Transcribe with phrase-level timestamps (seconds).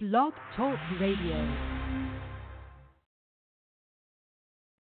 [0.00, 1.54] Blog Talk Radio.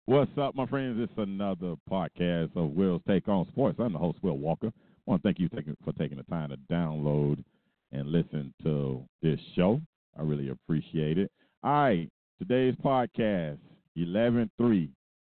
[0.06, 0.96] What's up, my friends?
[0.98, 3.78] It's another podcast of Will's Take on Sports.
[3.78, 4.68] I'm the host, Will Walker.
[4.68, 4.70] I
[5.04, 5.50] want to thank you
[5.84, 7.44] for taking the time to download
[7.92, 9.78] and listen to this show.
[10.18, 11.30] I really appreciate it.
[11.62, 13.58] All right, today's podcast,
[13.96, 14.90] 11 3.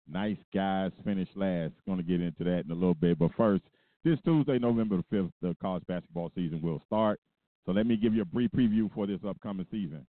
[0.09, 1.71] Nice guys finished last.
[1.85, 3.17] Going to get into that in a little bit.
[3.17, 3.63] But first,
[4.03, 7.21] this Tuesday, November the 5th, the college basketball season will start.
[7.65, 10.05] So let me give you a brief preview for this upcoming season.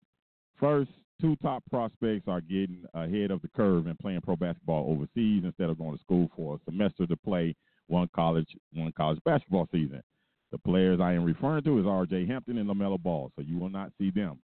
[0.59, 5.43] First, two top prospects are getting ahead of the curve and playing pro basketball overseas
[5.43, 7.55] instead of going to school for a semester to play
[7.87, 10.01] one college one college basketball season.
[10.51, 12.25] The players I am referring to is R.J.
[12.27, 14.39] Hampton and LaMelo Ball, so you will not see them.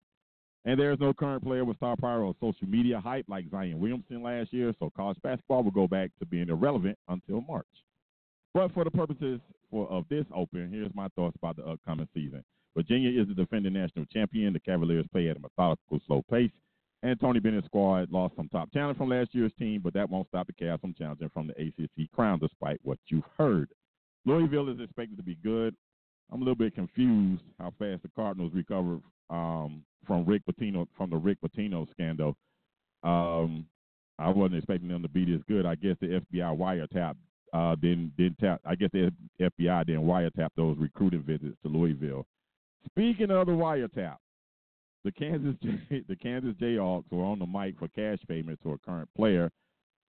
[0.64, 3.78] And there is no current player with star power or social media hype like Zion
[3.78, 7.66] Williamson last year, so college basketball will go back to being irrelevant until March.
[8.54, 12.44] But for the purposes for, of this open, here's my thoughts about the upcoming season.
[12.76, 14.52] Virginia is the defending national champion.
[14.52, 16.50] The Cavaliers play at a methodical, slow pace.
[17.02, 20.26] And Tony Bennett's squad lost some top talent from last year's team, but that won't
[20.28, 23.68] stop the Cavs from challenging from the ACC crown, despite what you've heard.
[24.26, 25.74] Louisville is expected to be good.
[26.30, 31.10] I'm a little bit confused how fast the Cardinals recovered um, from Rick Pitino from
[31.10, 32.36] the Rick Pitino scandal.
[33.04, 33.66] Um,
[34.18, 35.64] I wasn't expecting them to be this good.
[35.66, 37.16] I guess the FBI wiretapped
[37.52, 38.60] uh, didn't didn't tap.
[38.64, 42.26] I guess the FBI didn't wiretap those recruiting visits to Louisville.
[42.86, 44.16] Speaking of the wiretap,
[45.04, 45.54] the Kansas
[46.08, 49.50] the Kansas Jayhawks were on the mic for cash payments to a current player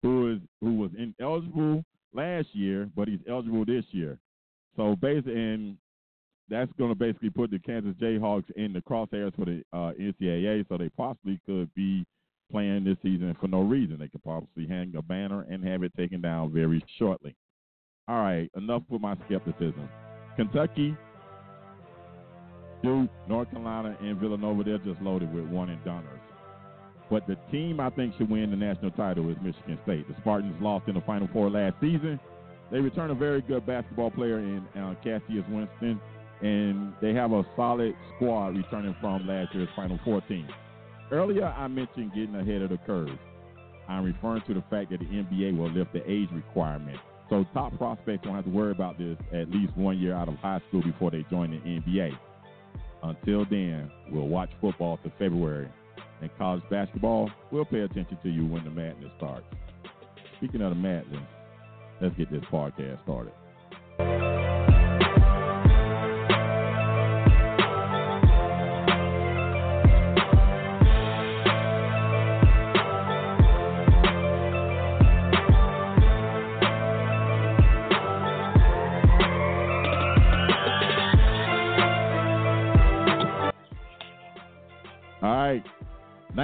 [0.04, 1.84] who is who was ineligible
[2.14, 4.18] last year, but he's eligible this year.
[4.76, 5.78] So basically, and
[6.50, 10.66] that's going to basically put the Kansas Jayhawks in the crosshairs for the uh, NCAA,
[10.70, 12.06] so they possibly could be
[12.52, 13.98] playing this season for no reason.
[14.00, 17.36] They could possibly hang a banner and have it taken down very shortly.
[18.08, 19.90] All right, enough with my skepticism.
[20.38, 20.96] Kentucky,
[22.84, 26.20] Duke, North Carolina, and Villanova, they're just loaded with one and donors.
[27.10, 30.08] But the team I think should win the national title is Michigan State.
[30.08, 32.20] The Spartans lost in the Final Four last season.
[32.72, 36.02] They return a very good basketball player in uh, Cassius Winston
[36.42, 40.48] and they have a solid squad returning from last year's Final Four team.
[41.12, 43.18] Earlier, I mentioned getting ahead of the curve.
[43.88, 47.00] I'm referring to the fact that the NBA will lift the age requirement.
[47.30, 50.36] So top prospects don't have to worry about this at least one year out of
[50.36, 52.18] high school before they join the NBA.
[53.08, 55.70] Until then, we'll watch football to February.
[56.22, 59.46] And college basketball, we'll pay attention to you when the madness starts.
[60.38, 61.24] Speaking of the madness,
[62.02, 64.27] let's get this podcast started.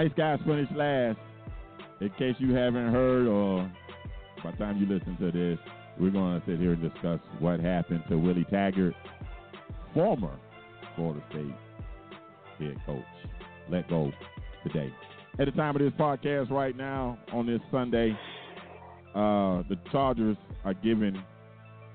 [0.03, 1.17] Nice guys finished last.
[2.01, 3.71] In case you haven't heard, or
[4.43, 5.57] by the time you listen to this,
[5.97, 8.93] we're going to sit here and discuss what happened to Willie Taggart,
[9.93, 10.37] former
[10.97, 11.55] Florida State
[12.59, 13.01] head coach,
[13.69, 14.11] let go
[14.67, 14.93] today.
[15.39, 18.11] At the time of this podcast, right now on this Sunday,
[19.15, 21.23] uh, the Chargers are giving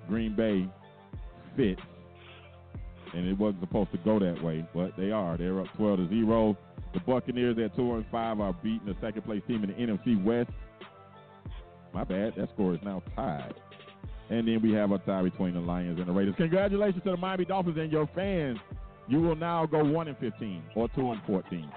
[0.08, 0.66] Green Bay
[1.58, 1.82] fits,
[3.14, 5.36] and it wasn't supposed to go that way, but they are.
[5.36, 6.56] They're up 12 to zero.
[6.98, 10.22] The Buccaneers at two and five are beating the second place team in the NFC
[10.24, 10.50] West.
[11.94, 13.54] My bad, that score is now tied.
[14.30, 16.34] And then we have a tie between the Lions and the Raiders.
[16.36, 18.58] Congratulations to the Miami Dolphins and your fans.
[19.06, 21.70] You will now go one and fifteen or two and fourteen.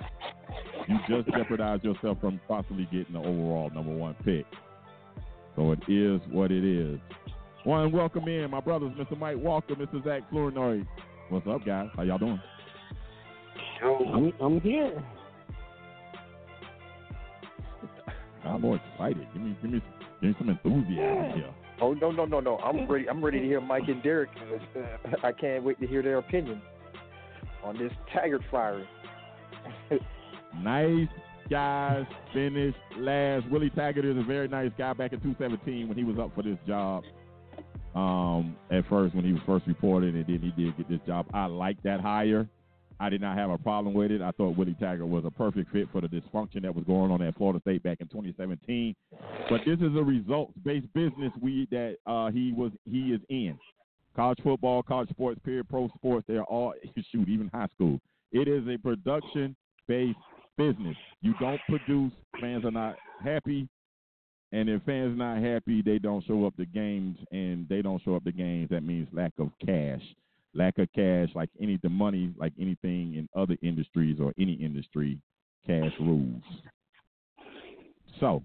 [0.87, 4.45] You just jeopardized yourself from possibly getting the overall number one pick.
[5.55, 6.99] So it is what it is.
[7.63, 9.17] One, welcome in my brothers, Mr.
[9.17, 10.03] Mike Walker, Mr.
[10.03, 10.83] Zach Flournoy.
[11.29, 11.89] What's up, guys?
[11.95, 12.41] How y'all doing?
[13.81, 15.03] I'm, I'm here.
[18.45, 19.27] I'm more excited.
[19.33, 19.81] Give me, give me,
[20.21, 21.53] give me some enthusiasm here.
[21.81, 22.57] Oh no, no, no, no!
[22.57, 23.09] I'm ready.
[23.09, 24.29] I'm ready to hear Mike and Derek.
[25.23, 26.61] I can't wait to hear their opinion
[27.63, 28.85] on this Taggart firing.
[30.61, 31.07] nice
[31.49, 33.49] guys finished last.
[33.49, 34.93] Willie Taggart is a very nice guy.
[34.93, 37.03] Back in 2017, when he was up for this job,
[37.95, 41.25] um, at first when he was first reported, and then he did get this job.
[41.33, 42.47] I like that hire.
[43.01, 44.21] I did not have a problem with it.
[44.21, 47.19] I thought Willie Taggart was a perfect fit for the dysfunction that was going on
[47.23, 48.95] at Florida State back in 2017.
[49.49, 53.57] But this is a results-based business we that uh, he was he is in.
[54.15, 56.75] College football, college sports, period, pro sports, they're all
[57.11, 57.99] shoot, even high school.
[58.31, 60.17] It is a production-based
[60.57, 60.97] business.
[61.21, 63.67] You don't produce, fans are not happy,
[64.51, 68.03] and if fans are not happy, they don't show up to games, and they don't
[68.03, 68.69] show up to games.
[68.69, 70.03] That means lack of cash
[70.53, 75.17] lack of cash, like any the money, like anything in other industries or any industry,
[75.65, 76.41] cash rules.
[78.19, 78.43] So,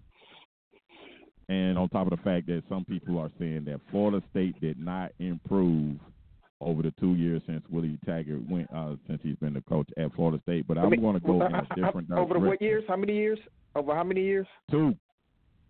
[1.48, 4.78] and on top of the fact that some people are saying that Florida State did
[4.78, 5.98] not improve
[6.60, 10.14] over the two years since Willie Taggart went, uh, since he's been the coach at
[10.14, 10.66] Florida State.
[10.66, 12.42] But I'm going to go in a different Over direction.
[12.42, 12.84] the what years?
[12.88, 13.38] How many years?
[13.74, 14.46] Over how many years?
[14.70, 14.94] Two,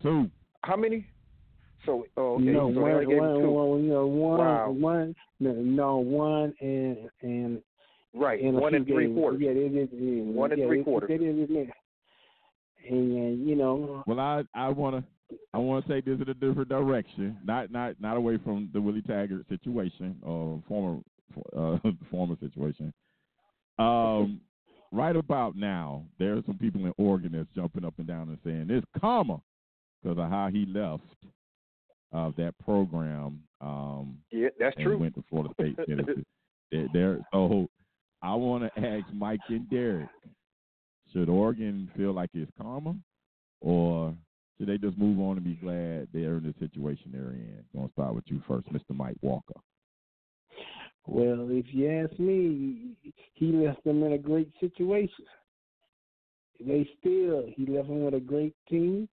[0.01, 0.29] two.
[0.63, 1.05] How many?
[1.85, 2.43] So, oh, okay.
[2.45, 3.49] You know, so they one, only gave him one, two.
[3.51, 4.69] one, you know, one, Wow.
[4.71, 7.61] one, no, no, one, and and
[8.13, 8.39] right.
[8.41, 9.15] in a One and three games.
[9.17, 9.41] quarters.
[9.41, 9.89] Yeah, they did.
[9.93, 11.07] Yeah, One and yeah, three they- quarters.
[11.09, 11.69] They did admit.
[12.89, 13.13] And
[13.43, 16.33] uh, you know, Well, I I want to I want to take this in a
[16.33, 20.99] different direction, not not not away from the Willie Taggart situation or former
[21.55, 21.77] uh,
[22.11, 22.93] former situation.
[23.77, 24.41] Um,
[24.91, 28.37] right about now, there are some people in Oregon that's jumping up and down and
[28.43, 29.39] saying it's karma
[30.01, 31.03] because of how he left
[32.13, 33.43] uh, that program.
[33.61, 34.97] Um, Yeah, that's and true.
[34.97, 35.75] went to Florida State.
[35.87, 36.23] Tennessee.
[36.71, 37.67] There- there- so
[38.21, 40.09] I want to ask Mike and Derek:
[41.13, 42.95] Should Oregon feel like it's karma,
[43.61, 44.13] or
[44.57, 47.63] should they just move on and be glad they're in the situation they're in?
[47.73, 48.95] I'm Gonna start with you first, Mr.
[48.95, 49.53] Mike Walker.
[51.05, 52.95] well, if you ask me,
[53.33, 55.25] he left them in a great situation.
[56.59, 59.07] They still, he left them with a great team,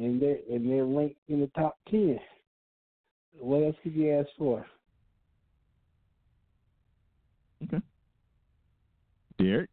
[0.00, 2.18] and they are and they're ranked in the top ten.
[3.38, 4.66] What else could you ask for?
[7.64, 7.80] Okay.
[9.38, 9.70] Derek,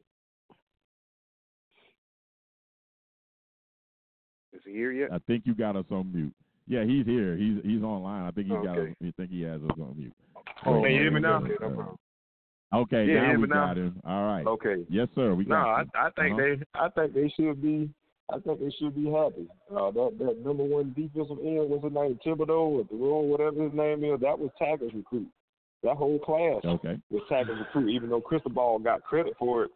[4.54, 5.10] Is he here yet?
[5.12, 6.34] I think you got us on mute.
[6.68, 7.36] Yeah, he's here.
[7.38, 8.24] He's he's online.
[8.24, 8.78] I think he got us.
[8.80, 8.94] Okay.
[9.08, 10.14] I think he has us on mute.
[10.66, 11.38] Oh, Can you hear me now?
[11.38, 11.56] okay.
[12.74, 13.68] Okay, Yeah, now hear we me now?
[13.68, 14.02] got him.
[14.06, 14.46] All right.
[14.46, 14.86] Okay.
[14.90, 15.34] Yes, sir.
[15.34, 16.08] We No, got I.
[16.08, 16.56] I think Uh-huh.
[16.74, 17.90] they, I think they should be,
[18.30, 19.48] I think they should be happy.
[19.72, 23.74] Uh, that that number one defensive end was his name Thibodeaux or Theron, whatever his
[23.74, 24.20] name is.
[24.20, 25.30] That was Taggart's recruit.
[25.84, 27.00] That whole class Okay.
[27.10, 27.90] was Taggart's recruit.
[27.90, 29.72] Even though Cristobal got credit for it,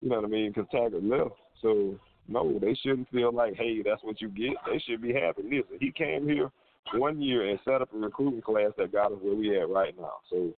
[0.00, 0.50] you know what I mean?
[0.50, 1.34] Because Taggart left.
[1.60, 4.56] So no, they shouldn't feel like, hey, that's what you get.
[4.70, 5.42] They should be happy.
[5.42, 6.50] Listen, he came here
[6.94, 9.94] one year and set up a recruiting class that got us where we at right
[9.98, 10.14] now.
[10.30, 10.50] So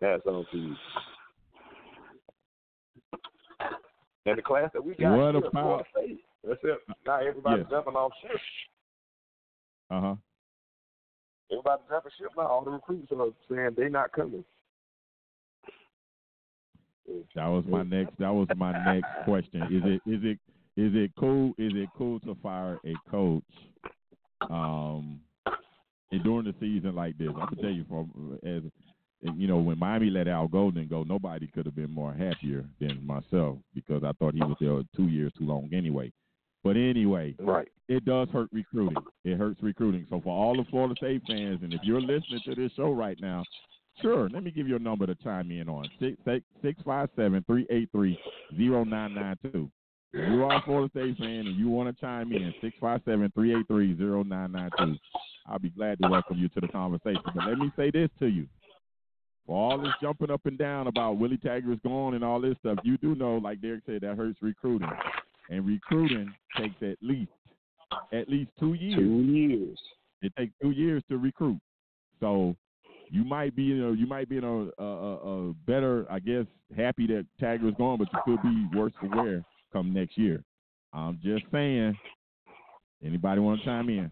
[0.00, 0.76] that's on to you.
[4.26, 6.78] And the class that we got What here at Florida State, that's it.
[7.06, 7.70] Now everybody's Yes.
[7.70, 8.40] jumping off ship.
[9.90, 10.14] Uh huh.
[11.50, 12.46] Everybody's jumping ship now.
[12.46, 14.44] All the recruits are saying they're not coming.
[17.34, 18.18] That was my next.
[18.18, 19.62] That was my next question.
[19.62, 20.38] Is it is it
[20.76, 21.54] is it cool?
[21.58, 23.42] Is it cool to fire a coach
[24.50, 25.20] um
[26.10, 27.30] during the season like this?
[27.40, 28.62] I can tell you from as
[29.36, 33.04] you know when Miami let Al Golden go, nobody could have been more happier than
[33.06, 36.12] myself because I thought he was there two years too long anyway.
[36.68, 37.66] But anyway, Right.
[37.88, 39.02] it does hurt recruiting.
[39.24, 40.06] It hurts recruiting.
[40.10, 43.18] So for all the Florida State fans, and if you're listening to this show right
[43.22, 43.42] now,
[44.02, 46.18] sure, let me give you a number to chime in on six
[46.60, 48.20] six five seven three eight three
[48.54, 49.70] zero nine nine two.
[50.12, 53.00] If you are a Florida State fan and you want to chime in, six five
[53.06, 54.98] seven three eight three zero nine nine two.
[55.46, 57.22] I'll be glad to welcome you to the conversation.
[57.34, 58.46] But let me say this to you.
[59.46, 62.76] For all this jumping up and down about Willie Taggart's gone and all this stuff,
[62.84, 64.90] you do know, like Derek said, that hurts recruiting.
[65.48, 67.30] And recruiting takes at least
[68.12, 68.96] at least two years.
[68.96, 69.78] Two years.
[70.20, 71.58] It takes two years to recruit.
[72.20, 72.54] So
[73.10, 76.44] you might be, you know, you might be in a, a, a better, I guess,
[76.76, 80.42] happy that Taggart's gone, but you could be worse for wear come next year.
[80.92, 81.96] I'm just saying.
[83.04, 84.10] Anybody want to chime in?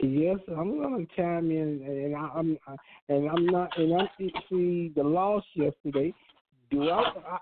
[0.00, 2.58] Yes, I'm gonna chime in, and I, I'm
[3.08, 4.08] and I'm not, and I
[4.48, 6.12] see, the loss yesterday.
[6.70, 7.38] Do I?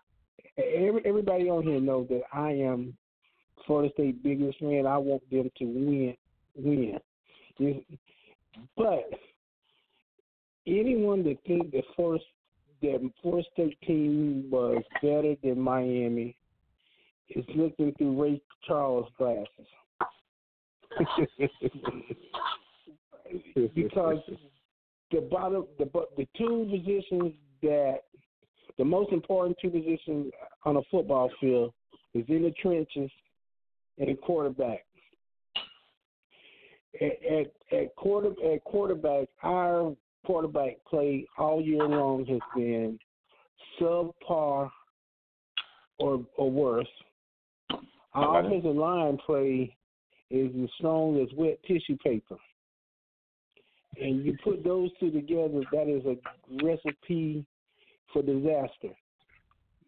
[0.59, 2.97] Every, everybody on here knows that I am
[3.67, 4.87] Florida State biggest fan.
[4.87, 6.17] I want them to win,
[6.57, 6.99] win.
[8.77, 9.11] But
[10.67, 12.25] anyone that think that Florida,
[12.83, 16.37] that Florida State team was better than Miami
[17.31, 19.49] is looking through Ray Charles glasses.
[23.75, 24.19] because
[25.11, 25.85] the bottom, the
[26.17, 28.03] the two positions that
[28.79, 30.33] the most important two positions
[30.65, 31.73] on a football field
[32.15, 33.11] is in the trenches
[33.99, 34.85] and quarterback.
[37.01, 42.99] At, at, at quarter at quarterback, our quarterback play all year long has been
[43.81, 44.71] subpar
[45.99, 46.89] or or worse.
[48.15, 49.77] Our offensive line play
[50.31, 52.37] is as strong as wet tissue paper.
[54.01, 57.45] And you put those two together, that is a recipe
[58.13, 58.95] for disaster.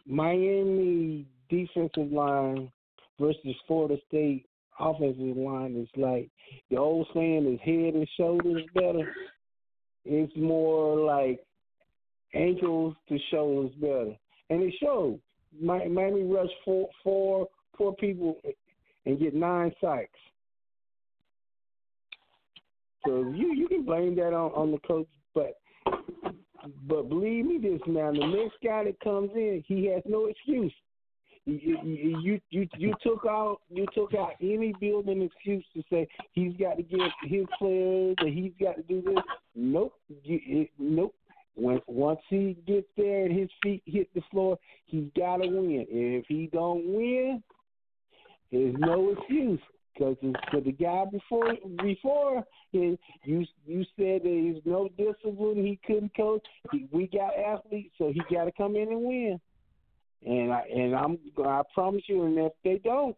[0.07, 2.71] Miami defensive line
[3.21, 4.47] versus Florida State
[4.81, 6.31] offensive line is like
[6.71, 9.13] the old saying is head and shoulders better.
[10.05, 11.41] It's more like
[12.35, 14.15] ankles to shoulders better.
[14.51, 15.21] And it showed.
[15.61, 18.39] Mi- Miami rushed four, four, four people
[19.05, 20.11] and get nine sacks.
[23.07, 25.59] So you you can blame that on, on the coach, but
[26.87, 30.73] but believe me this now, the next guy that comes in, he has no excuse.
[31.45, 36.53] You you you, you, took out you took out any building excuse to say he's
[36.59, 39.25] got to give his players or he's got to do this.
[39.55, 39.95] Nope,
[40.79, 41.15] nope.
[41.55, 45.87] When once he gets there and his feet hit the floor, he's got to win.
[45.91, 47.43] And if he don't win,
[48.53, 49.61] there's no excuse
[49.99, 50.17] because
[50.51, 53.47] for the guy before before you you
[53.97, 55.65] said there's no discipline.
[55.65, 56.45] He couldn't coach.
[56.73, 59.39] He, we got athletes, so he got to come in and win.
[60.27, 63.17] And I and I'm I promise you, and if they don't,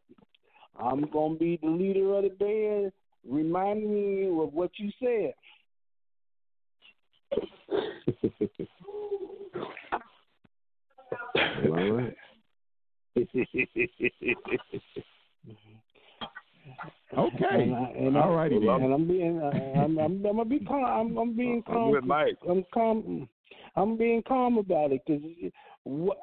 [0.78, 2.92] I'm gonna be the leader of the band,
[3.28, 5.34] reminding you of what you said.
[11.66, 12.16] All right.
[17.16, 17.44] Okay.
[17.50, 18.92] And, I, and All I- righty and then.
[18.92, 20.84] I'm being, uh, I'm, I'm, I'm gonna be calm.
[20.84, 21.90] I'm, I'm being I'm calm.
[21.90, 22.36] with Mike.
[22.48, 23.28] I'm calm.
[23.76, 25.22] I'm being calm about it because
[25.84, 26.18] what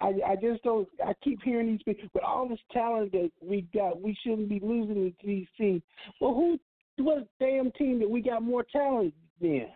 [0.00, 0.88] I, I just don't.
[1.06, 4.00] I keep hearing these people with all this talent that we got.
[4.00, 5.82] We shouldn't be losing to these teams.
[6.20, 6.58] Well, who?
[7.02, 9.68] What damn team that we got more talent than?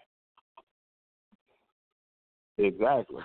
[2.58, 3.22] Exactly.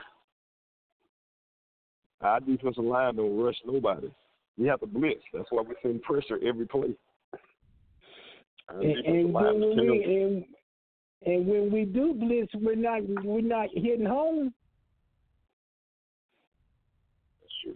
[2.21, 4.09] Our defensive line don't rush nobody.
[4.57, 5.21] We have to blitz.
[5.33, 6.95] That's why we send pressure every play.
[8.69, 10.45] Our And, defensive and line when is we and,
[11.25, 14.53] and when we do blitz, we're not we're not hitting home.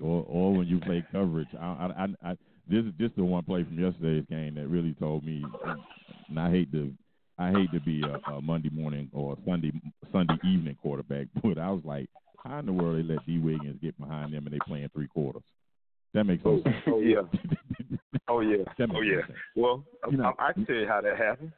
[0.02, 1.48] or or when you play coverage.
[1.60, 2.38] I, I, I, I
[2.70, 5.44] this is this is the one play from yesterday's game that really told me,
[6.30, 6.94] and I hate to,
[7.38, 9.72] I hate to be a, a Monday morning or Sunday
[10.12, 12.10] Sunday evening quarterback, but I was like,
[12.44, 15.08] how in the world they let D Wiggins get behind them and they playing three
[15.08, 15.44] quarters?
[16.14, 16.76] That makes Oh, sense.
[16.88, 17.22] oh yeah.
[18.30, 18.64] Oh yeah.
[18.80, 19.26] Oh yeah.
[19.28, 19.38] sense.
[19.56, 21.52] Well, You know- I, I can tell you how that happened.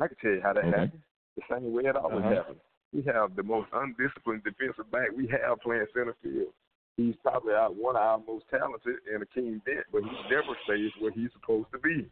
[0.00, 0.78] I can tell you how that Okay.
[0.78, 1.02] happened.
[1.36, 2.34] The same way it always Uh-huh.
[2.36, 2.58] happens.
[2.92, 6.52] We have the most undisciplined defensive back we have playing center field.
[6.96, 10.90] He's probably our, one of our most talented in Akeem Dent, but he never stays
[11.00, 12.08] where he's supposed to be.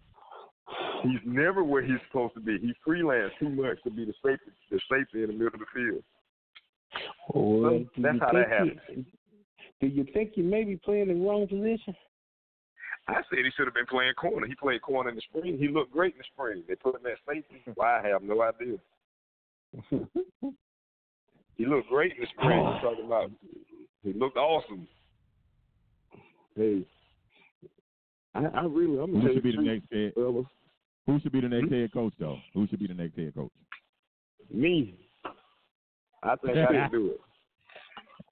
[1.04, 2.58] He's never where he's supposed to be.
[2.58, 5.66] He freelance too much to be the safety, the safety in the middle of the
[5.72, 6.02] field.
[7.28, 9.06] Or So, that's how that happens.
[9.84, 11.94] Do you think you may be playing the wrong position?
[13.06, 14.46] I said he should have been playing corner.
[14.46, 15.58] He played corner in the spring.
[15.58, 16.62] He looked great in the spring.
[16.66, 17.62] They put him at safety.
[17.76, 18.78] Well, I have no idea.
[21.56, 22.66] He looked great in the spring.
[22.66, 23.30] I'm talking about
[24.02, 24.88] he looked awesome.
[26.56, 26.84] Hey,
[28.34, 30.14] I, I really, I'm Who gonna should be the next head?
[30.14, 30.46] fellas.
[31.06, 31.74] Who should be the next hmm?
[31.74, 32.38] head coach though?
[32.54, 33.52] Who should be the next head coach?
[34.52, 34.98] Me,
[36.24, 37.20] I think I can do it.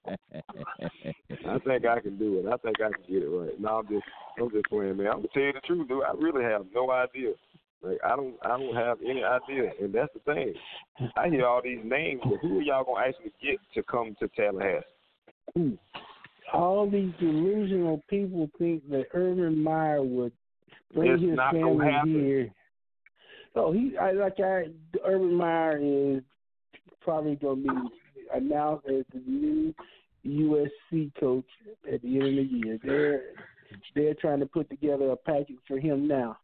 [0.07, 2.45] I think I can do it.
[2.47, 3.59] I think I can get it right.
[3.59, 4.05] No, I'm just,
[4.39, 5.07] I'm just playing, man.
[5.07, 6.03] I'm gonna tell you the truth, dude.
[6.03, 7.33] I really have no idea.
[7.81, 10.53] Like I don't, I don't have any idea, and that's the thing.
[11.17, 14.27] I hear all these names, but who are y'all gonna actually get to come to
[14.29, 14.85] Tallahassee?
[15.55, 15.73] Hmm.
[16.53, 20.31] All these delusional people think that Urban Meyer would
[20.93, 22.53] bring It's his not gonna family here.
[23.55, 24.65] Oh, he I like I
[25.05, 26.23] Urban Meyer is
[27.01, 27.69] probably gonna be
[28.33, 29.73] announced as the new
[30.25, 31.45] USC coach
[31.91, 32.79] at the end of the year.
[32.83, 33.21] They're
[33.95, 36.37] they're trying to put together a package for him now.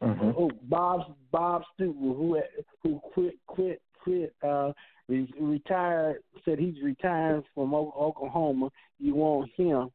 [0.00, 2.40] Oh, Bob Bob Stoops, who
[2.82, 4.72] who quit quit quit uh
[5.08, 8.70] re- retired said he's retiring from O- Oklahoma.
[9.00, 9.90] You want him?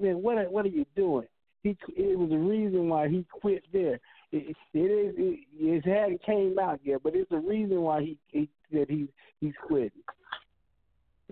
[0.00, 1.26] Man, what are, what are you doing?
[1.62, 4.00] He it was a reason why he quit there.
[4.32, 8.18] It, it is it, it hadn't came out yet, but it's a reason why he,
[8.28, 9.08] he said he
[9.40, 9.90] he's quitting.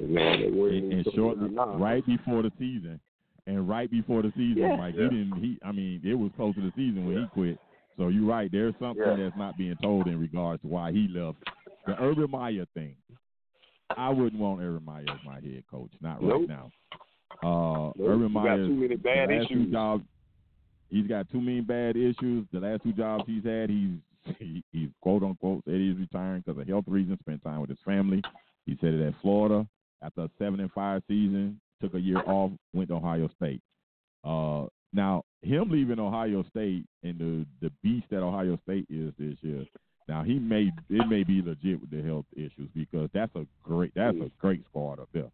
[0.01, 2.99] Man, and, and shortly, right before the season,
[3.47, 4.75] and right before the season, Yeah.
[4.77, 5.09] like Yeah.
[5.09, 5.41] he didn't.
[5.41, 7.59] He, I mean, it was close to the season when he quit.
[7.97, 8.51] So you're right.
[8.51, 9.15] There's something Yeah.
[9.17, 11.39] that's not being told in regards to why he left.
[11.87, 12.97] The Urban Meyer thing.
[13.97, 15.91] I wouldn't want Urban Meyer as my head coach.
[16.01, 16.73] Not right now.
[17.43, 18.09] Uh, Nope.
[18.09, 18.67] Urban You got Meyer.
[18.67, 19.71] too many bad the two issues.
[19.73, 20.05] Jobs,
[20.91, 22.47] he's got too many bad issues.
[22.53, 23.91] The last two jobs he's had, he's
[24.39, 27.19] he, he's quote unquote said he's retiring because of health reasons.
[27.21, 28.23] Spend time with his family.
[28.67, 29.67] He said it at Florida
[30.03, 31.61] after a seven and five season.
[31.81, 33.61] took a year off, went to Ohio State.
[34.25, 39.37] Uh, now him leaving Ohio State and the the beast that Ohio State is this
[39.43, 39.65] year.
[40.09, 43.93] Now he may it may be legit with the health issues because that's a great
[43.95, 45.31] that's a great squad up there.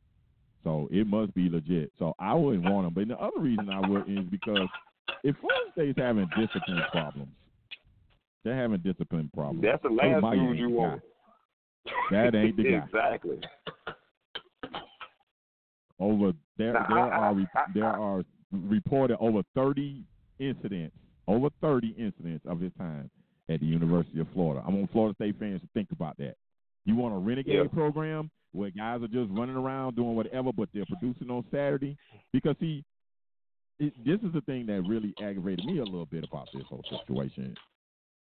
[0.65, 1.93] So it must be legit.
[1.99, 2.95] So I wouldn't want him.
[2.95, 4.69] But the other reason I wouldn't is because
[5.25, 7.33] if Florida State's having discipline problems,
[8.45, 9.63] they're having discipline problems.
[9.63, 11.03] That's the Coach last dude you want.
[12.11, 12.85] That ain't the guy.
[12.87, 13.41] exactly.
[15.99, 20.03] Over there, Now, there I- are I- there I- are reported over 30
[20.39, 20.97] incidents,
[21.29, 23.11] over 30 incidents of his time
[23.49, 24.63] at the University of Florida.
[24.67, 26.37] I want Florida State fans to think about that.
[26.87, 27.67] You want a renegade Yeah.
[27.69, 31.97] program where guys are just running around doing whatever, but they're producing on Saturday?
[32.33, 32.83] Because see,
[33.79, 36.83] it, this is the thing that really aggravated me a little bit about this whole
[36.85, 37.57] situation.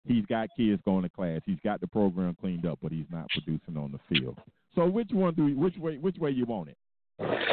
[0.08, 1.42] He's got kids going to class.
[1.46, 4.38] He's got the program cleaned up, but he's not producing on the field.
[4.76, 6.78] So which one do you, which way which way you want it?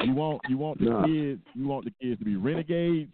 [0.04, 1.06] You want you want the Nah.
[1.06, 3.10] kids you want the kids to be renegades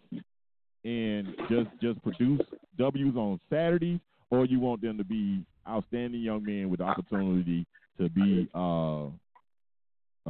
[0.83, 2.41] and just just produce
[2.77, 7.65] W's on Saturdays, or you want them to be outstanding young men with the opportunity
[7.99, 9.09] to be uh, uh,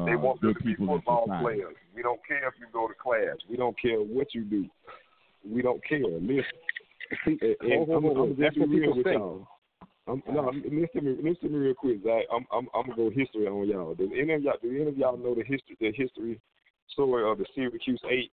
[0.06, 1.44] They want them good to be people in football society.
[1.44, 1.76] players.
[1.96, 3.38] We don't care if you go to class.
[3.50, 4.66] We don't care what you do.
[5.50, 6.00] We don't care.
[6.00, 6.44] Listen,
[7.26, 8.28] see, and, and Ho, ho, I'm, ho, I'm ho.
[8.30, 9.14] just That's what people say.
[9.14, 9.48] y'all.
[10.08, 10.32] I'm, uh-huh.
[10.34, 11.12] no, listen to me.
[11.22, 12.26] Listen to me real quick, Zach.
[12.34, 13.94] I'm, I'm, I'm gonna go history on y'all.
[13.96, 16.42] Does any of y'all, do any of y'all know the history, the history
[16.90, 18.32] story of the Syracuse Eight?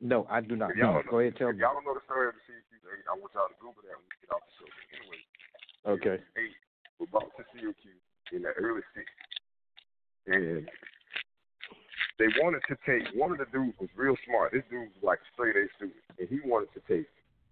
[0.00, 0.70] No, I do not.
[0.72, 1.00] If y'all No.
[1.00, 1.60] don't Go know- ahead, tell if me.
[1.62, 3.96] y'all don't know the story of the Syracuse Eight, I want y'all to Google that
[3.96, 4.68] when we get off the show.
[4.96, 5.20] Anyway,
[5.86, 6.18] Okay.
[6.36, 6.56] eight
[6.98, 8.02] were brought to Syracuse
[8.32, 9.28] in the early '60s,
[10.26, 10.68] and
[12.18, 14.52] they wanted to take one of the dudes was real smart.
[14.52, 17.04] This dude was like a straight A student, and he wanted to take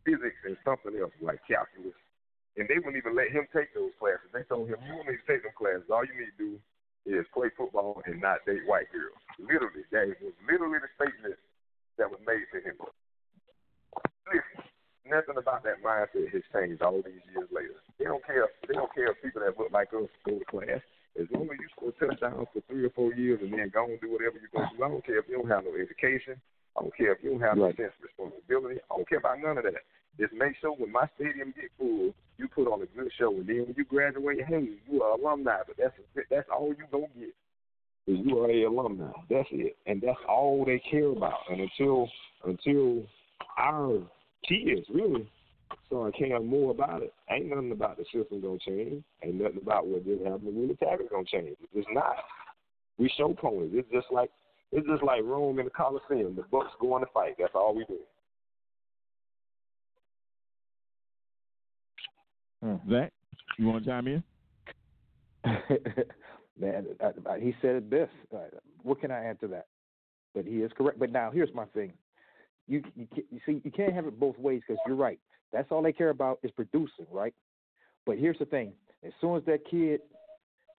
[0.04, 1.96] physics and something else like calculus.
[2.56, 4.30] And they wouldn't even let him take those classes.
[4.32, 5.90] They told him, "You want me to take them classes?
[5.90, 6.60] All you need to do
[7.04, 11.36] is play football and not date white girls." Literally, that was literally the statement
[11.96, 12.76] that was made to him.
[14.30, 14.64] Listen,
[15.04, 17.76] nothing about that mindset has changed all these years later.
[17.98, 18.48] They don't care.
[18.66, 20.80] They don't care if people that look like us go to class.
[21.14, 24.00] As long as you score touchdowns for three or four years and then go and
[24.00, 26.40] do whatever you're going to do, I don't care if you don't have no education.
[26.76, 28.80] I don't care if you don't have no sense of responsibility.
[28.90, 29.86] I don't care about none of that.
[30.18, 33.46] Just make sure when my stadium get full, you put on a good show, and
[33.46, 35.58] then when you graduate, hey, you are alumni.
[35.66, 35.94] But that's
[36.30, 37.34] that's all you gonna get.
[38.06, 39.10] Is you are a alumni.
[39.30, 41.38] That's it, and that's all they care about.
[41.50, 42.08] And until
[42.44, 43.04] until
[43.56, 44.02] our
[44.48, 45.28] kids really
[45.86, 49.02] start caring more about it, ain't nothing about the system gonna change.
[49.22, 51.56] Ain't nothing about what just happened to Willie Taggart gonna change.
[51.74, 52.16] It's not.
[52.98, 53.70] We show ponies.
[53.72, 54.30] It's just like
[54.72, 56.34] it's just like Rome in the Coliseum.
[56.36, 57.36] The Bucks going to fight.
[57.38, 57.98] That's all we do.
[62.90, 63.12] Zach,
[63.58, 64.22] you want to chime in?
[66.58, 68.12] Man, I, I, he said it best.
[68.34, 68.38] Uh,
[68.82, 69.66] what can I add to that?
[70.34, 70.98] But he is correct.
[70.98, 71.92] But now here's my thing.
[72.66, 75.20] You you, you see you can't have it both ways because you're right.
[75.54, 77.32] That's all they care about is producing, right?
[78.04, 78.72] But here's the thing:
[79.06, 80.00] as soon as that kid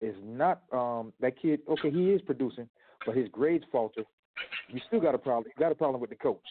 [0.00, 2.68] is not um that kid, okay, he is producing,
[3.06, 4.02] but his grades falter.
[4.68, 5.44] You still got a problem.
[5.46, 6.42] You got a problem with the coach,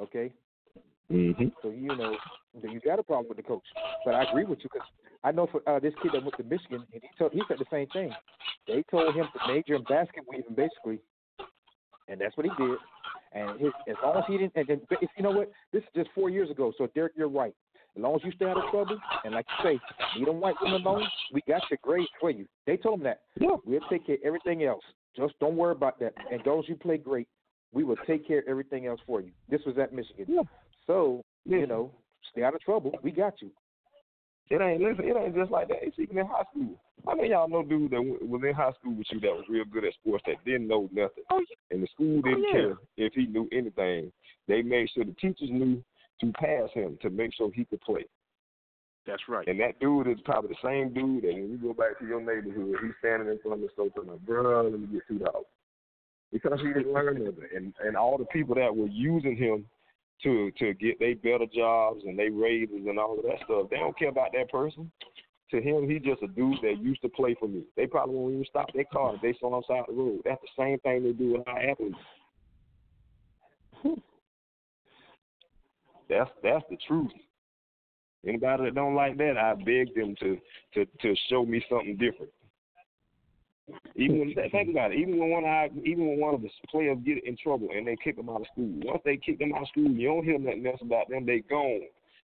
[0.00, 0.32] okay?
[1.12, 1.48] Mm-hmm.
[1.62, 2.16] So you know
[2.62, 3.66] you got a problem with the coach.
[4.06, 4.88] But I agree with you because
[5.22, 7.58] I know for uh, this kid that went to Michigan, and he told he said
[7.58, 8.10] the same thing.
[8.66, 10.98] They told him to major in basket weaving, basically,
[12.08, 12.78] and that's what he did.
[13.32, 14.80] And his, as long as he didn't, and, and
[15.16, 16.72] you know what, this is just four years ago.
[16.78, 17.54] So Derek, you're right.
[17.96, 19.80] As long as you stay out of trouble, and like you say,
[20.18, 21.06] leave them white women alone.
[21.32, 22.46] We got your grades for you.
[22.66, 23.20] They told him that.
[23.40, 23.56] Yeah.
[23.64, 24.82] We'll take care of everything else.
[25.16, 26.12] Just don't worry about that.
[26.30, 27.26] And those you play great,
[27.72, 29.30] we will take care of everything else for you.
[29.48, 30.26] This was at Michigan.
[30.28, 30.42] Yeah.
[30.86, 31.90] So you know,
[32.32, 32.92] stay out of trouble.
[33.02, 33.50] We got you.
[34.50, 35.04] It ain't listen.
[35.04, 35.78] It ain't just like that.
[35.82, 36.76] It's even in high school.
[37.04, 39.44] How many of y'all know dude that was in high school with you that was
[39.48, 41.56] real good at sports that didn't know nothing, Oh, yeah.
[41.70, 42.52] and the school didn't oh, yeah.
[42.52, 44.12] care if he knew anything.
[44.48, 45.82] They made sure the teachers knew
[46.20, 48.04] to pass him to make sure he could play.
[49.06, 49.46] That's right.
[49.46, 52.20] And that dude is probably the same dude that when you go back to your
[52.20, 55.18] neighborhood, he's standing in front of the store telling me, bro, let me get two
[55.18, 55.46] dollars.
[56.32, 57.48] Because he didn't learn nothing.
[57.54, 59.64] And and all the people that were using him
[60.24, 63.76] to to get their better jobs and they raises and all of that stuff, they
[63.76, 64.90] don't care about that person.
[65.52, 67.62] To him, he's just a dude that used to play for me.
[67.76, 70.22] They probably won't even stop their car if they saw him side the road.
[70.24, 71.96] That's the same thing they do with our athletes.
[73.74, 74.00] Hmm.
[76.08, 77.10] That's that's the truth.
[78.26, 80.38] Anybody that don't like that, I beg them to
[80.74, 82.32] to to show me something different.
[83.96, 86.48] Even when think about it, even when one of our, even when one of the
[86.70, 89.52] players get in trouble and they kick them out of school, once they kick them
[89.54, 91.26] out of school, you don't hear nothing else about them.
[91.26, 91.80] They gone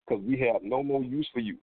[0.08, 1.58] because we have no more use for you.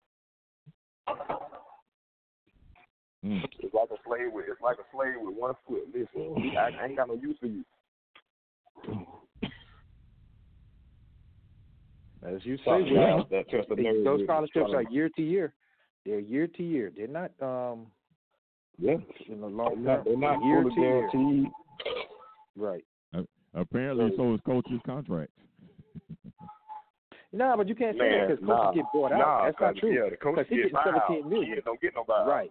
[3.24, 3.44] Mm.
[3.60, 5.86] It's like a slave with it's like a slave with one foot.
[5.94, 7.64] Listen, I, I ain't got no use for you.
[12.26, 15.22] As you say, Something Will, else that touched the they- those scholarships are year to
[15.22, 15.54] year.
[16.04, 16.90] They're year to year.
[16.94, 17.86] They're not um
[18.78, 18.92] Yeah,
[19.28, 20.20] in the they're long not, they're term.
[20.20, 21.08] not year fully to year.
[21.12, 21.52] guaranteed.
[22.56, 22.84] Right.
[23.54, 25.30] Apparently, So- so is coach's contract.
[27.30, 29.18] Nah, but you can't say that Man, because coaches nah, get bought out.
[29.18, 29.92] nah, That's not true.
[29.92, 31.06] Yeah, the coach he get getting buyout.
[31.08, 31.54] 17 million.
[31.56, 32.26] He don't get no buyout.
[32.26, 32.50] Right.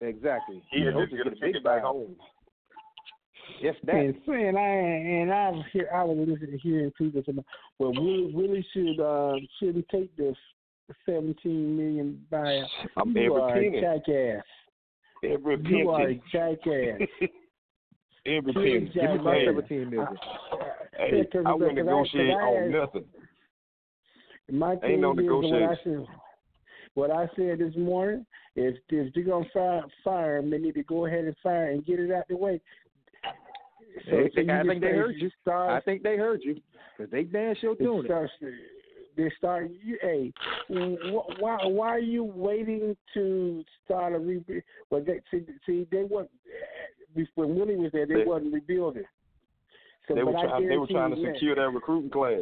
[0.00, 0.62] Exactly.
[0.70, 2.14] He just Coaches get a get ticket back home.
[3.60, 3.94] Yes, that.
[3.96, 4.62] And saying I
[5.22, 7.32] and I was here, I was listening hearing people say,
[7.78, 10.36] well, we really should uh, shouldn't take this
[11.06, 12.66] seventeen million buyout.
[12.96, 13.78] I'm you are penny.
[13.78, 14.44] a jackass.
[15.24, 16.22] Every You are a penny.
[16.32, 17.08] jackass.
[18.26, 18.90] Every penny.
[18.94, 19.46] Give me my Hey.
[19.46, 20.08] seventeen million.
[20.96, 23.04] Hey, Yeah, 'cause- I wouldn't because I- I on nothing.
[24.50, 26.06] My thing no is what I negotiation.
[26.06, 26.16] said.
[26.94, 30.82] What I said this morning, if if they're gonna fire fire him, they need to
[30.82, 32.60] go ahead and fire and get it out the way.
[34.06, 35.30] They- you I think they heard you.
[35.46, 36.60] I think they heard you
[36.96, 38.54] because they damn sure doing it
[39.16, 39.70] they start.
[39.84, 40.32] You, hey,
[40.68, 44.62] wh- why why are you waiting to start a rebuild?
[44.90, 46.30] Well, they, see, see, they weren't
[47.34, 48.06] when Willie was there.
[48.06, 49.04] They, They- wasn't rebuilding.
[50.08, 50.68] So, They were trying.
[50.68, 52.40] They were trying to that- secure that recruiting class.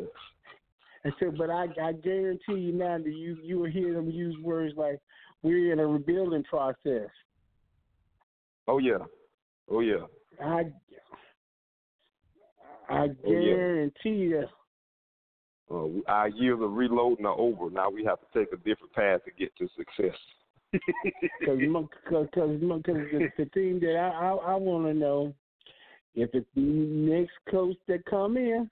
[1.05, 4.37] I said, but I, I guarantee you now that you you will hear them use
[4.43, 5.01] words like
[5.43, 7.09] we're in a rebuilding process.
[8.69, 8.99] Oh yeah.
[9.71, 10.07] Oh yeah.
[10.43, 10.65] I
[12.91, 14.45] I Oh, guarantee you.
[15.71, 17.71] Uh, our years of reloading are over.
[17.71, 20.19] Now we have to take a different path to get to success.
[21.41, 21.59] Because
[22.09, 25.35] because the, the thing that I I, I want to know
[26.15, 28.71] if it's the next coach that come in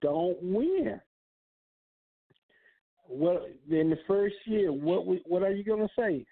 [0.00, 1.00] don't win.
[3.06, 4.72] What in the first year?
[4.72, 6.24] What we, what are you gonna say?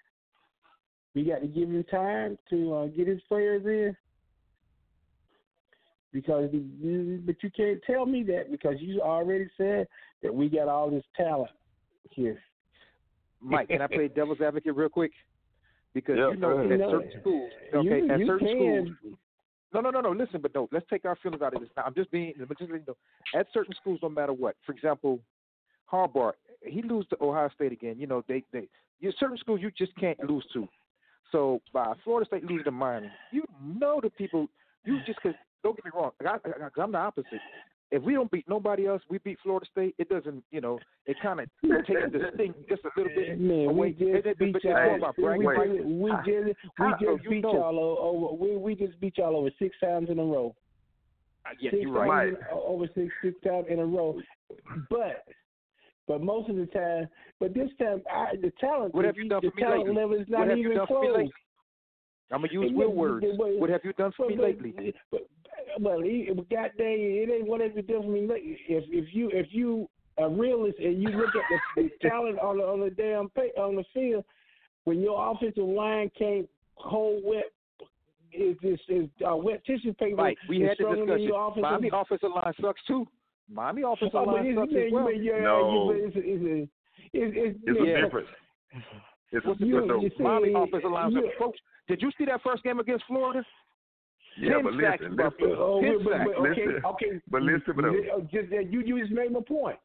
[1.15, 3.95] We got to give him time to uh, get his players in.
[6.13, 9.87] Because, the, but you can't tell me that because you already said
[10.23, 11.51] that we got all this talent
[12.11, 12.39] here.
[13.41, 15.11] Mike, can I play devil's advocate real quick?
[15.93, 16.79] Because Yeah, you know, at ahead.
[16.89, 19.17] certain schools, okay, You- at you certain can- schools.
[19.73, 20.11] No, no, no, no.
[20.11, 20.69] Listen, but no.
[20.71, 21.69] Let's take our feelings out of this.
[21.75, 22.95] Now, I'm just being, but just you know,
[23.35, 24.55] at certain schools, no matter what.
[24.65, 25.19] For example,
[25.91, 26.31] Harbaugh,
[26.63, 27.99] he lose to Ohio State again.
[27.99, 28.69] You know, they, they,
[29.01, 30.67] you certain schools you just can't lose to.
[31.33, 34.47] So by Florida State losing to Miami, you know the people.
[34.85, 36.11] You just cause don't get me wrong.
[36.25, 37.39] I, I, I'm the opposite.
[37.89, 39.95] If we don't beat nobody else, we beat Florida State.
[39.97, 41.47] It doesn't, you know, it kind of
[41.85, 43.73] takes the sting just a little bit Man, away.
[43.73, 44.95] we just It- it- beat but y'all.
[44.95, 47.53] about we, bragging we just, we how- just beat know.
[47.53, 48.33] y'all over.
[48.43, 50.53] We we just beat y'all over six times in a row.
[51.45, 52.27] Uh, Yeah, six you're right.
[52.29, 54.19] in- over six six times in a row.
[54.89, 55.23] But
[56.09, 57.07] but most of the time,
[57.39, 59.95] but this time, I, the talent, What have you done the for me talent lately?
[59.95, 61.17] level is not What have you even done for me close.
[61.17, 61.33] lately?
[62.31, 63.25] I'm gonna use And Will look, words.
[63.25, 64.93] the What have you done for But, me lately?
[65.11, 65.21] but,
[65.79, 68.27] well, he- but God dang, it ain't what have you done for me.
[68.31, 71.43] If if you if you a realist and you look at
[71.75, 74.23] the, the talent on the on the damn pa- on the field,
[74.85, 77.45] when your offensive line can't hold wet
[78.33, 80.15] is is is uh, wet tissue paper.
[80.17, 81.27] Mike, we is had the stronger than discussion.
[81.27, 83.07] Your offensive, Miami offensive line sucks too.
[83.49, 85.11] Miami offensive Oh, line sucks man, as well.
[85.11, 85.91] you- yeah, No.
[85.93, 86.69] you- it's, it's,
[87.13, 87.97] it's, it's, It's yeah.
[87.97, 88.27] a difference.
[89.31, 90.03] It's a You- difference?
[90.03, 91.37] you see, Miami offensive line you- sucks.
[91.39, 93.45] Coach, did you see that first game against Florida?
[94.39, 95.49] Yeah, but sacks, listen, Buffalo.
[95.49, 95.57] listen.
[95.59, 96.85] Oh, Ten but, but, okay, Listen.
[96.85, 97.21] okay.
[97.29, 99.77] But listen, but You- uh, just you you just made my point.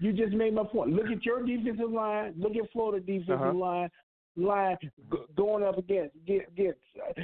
[0.00, 0.90] You just made my point.
[0.92, 2.34] Look at your defensive line.
[2.36, 3.52] Look at Florida defensive Uh-huh.
[3.52, 3.90] line.
[4.36, 4.88] Line g-
[5.36, 6.78] going up against get get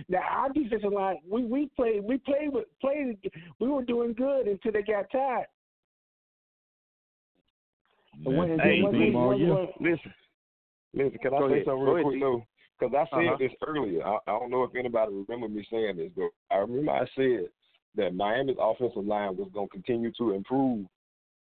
[0.08, 1.18] now our defensive line.
[1.28, 3.18] We we played we played with played.
[3.60, 5.46] We were doing good until they got tired.
[8.26, 10.14] And when- and That's when team we- all when- Listen,
[10.92, 11.18] listen.
[11.18, 11.64] Can I Go say ahead.
[11.66, 12.20] something real quick D.
[12.20, 12.46] though?
[12.78, 13.37] Because I said Uh-huh.
[13.38, 14.04] this earlier.
[14.06, 17.48] I, I don't know if anybody remember me saying this, but I remember I said
[17.96, 20.87] that Miami's offensive line was going to continue to improve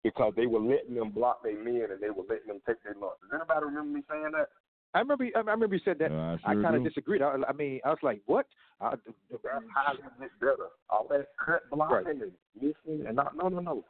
[0.03, 2.95] because they were letting them block their men and they were letting them take their
[3.01, 3.15] loss.
[3.23, 4.49] Does anybody remember me saying that?
[4.93, 5.27] I remember.
[5.35, 6.13] I remember you said that.
[6.13, 7.21] Uh, I I kind of disagreed.
[7.21, 8.47] I, I mean, I was like, "What?"
[8.81, 9.43] I, That's
[9.75, 10.69] how you get better.
[10.89, 13.85] All that cut blocking and missing and not no no no.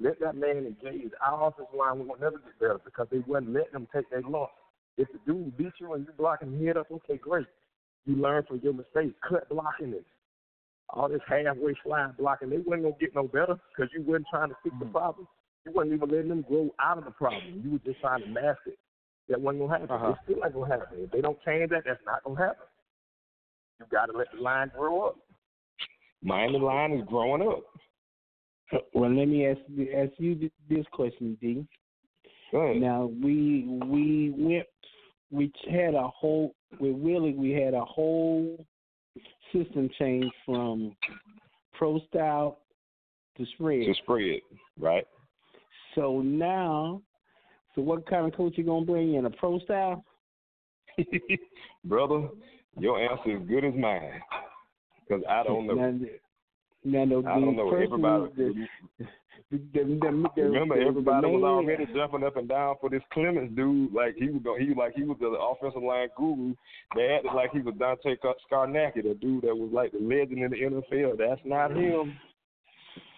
[0.00, 1.12] Let that man engage.
[1.24, 4.50] Our offensive line will never get better because they wasn't letting them take their loss.
[5.00, 7.46] If the dude beat you and you blocking him head up, okay, great.
[8.04, 9.14] You learn from your mistakes.
[9.26, 10.04] Cut blocking it.
[10.90, 14.50] All this halfway slide blocking, they wasn't gonna get no better because you wasn't trying
[14.50, 15.26] to fix the problem.
[15.64, 17.62] You wasn't even letting them grow out of the problem.
[17.64, 18.78] You were just trying to mask it.
[19.30, 19.90] That wasn't gonna happen.
[19.90, 20.10] Uh-huh.
[20.10, 20.98] It still ain't gonna happen.
[20.98, 22.66] If they don't change that, that's not gonna happen.
[23.78, 25.16] You gotta let the line grow up.
[26.22, 27.64] Miami line is growing up.
[28.92, 29.60] Well, let me ask
[29.96, 31.66] ask you this question, D.
[32.52, 34.66] Now we we went
[35.30, 38.64] we had a whole with Willie we had a whole
[39.52, 40.94] system change from
[41.74, 42.58] pro style
[43.36, 43.86] to spread.
[43.86, 44.40] To spread,
[44.78, 45.06] right?
[45.94, 47.02] So now,
[47.74, 49.26] so what kind of coach you gonna bring in?
[49.26, 50.04] A pro style?
[51.84, 52.28] Brother,
[52.78, 54.20] your answer is good as mine.
[55.08, 55.74] Because I don't know.
[55.74, 55.98] Now,
[56.84, 57.70] now the, I don't know.
[57.74, 58.32] Everybody.
[58.38, 58.68] the-
[59.50, 59.82] the, the,
[60.36, 63.92] the, Remember, everybody was already jumping up and down for this Clements dude.
[63.92, 66.54] Like he was, he like he was the offensive line guru.
[66.94, 68.16] They acted like he was Dante
[68.50, 71.18] Scarnecchia, the dude that was like the legend in the NFL.
[71.18, 72.16] That's not him.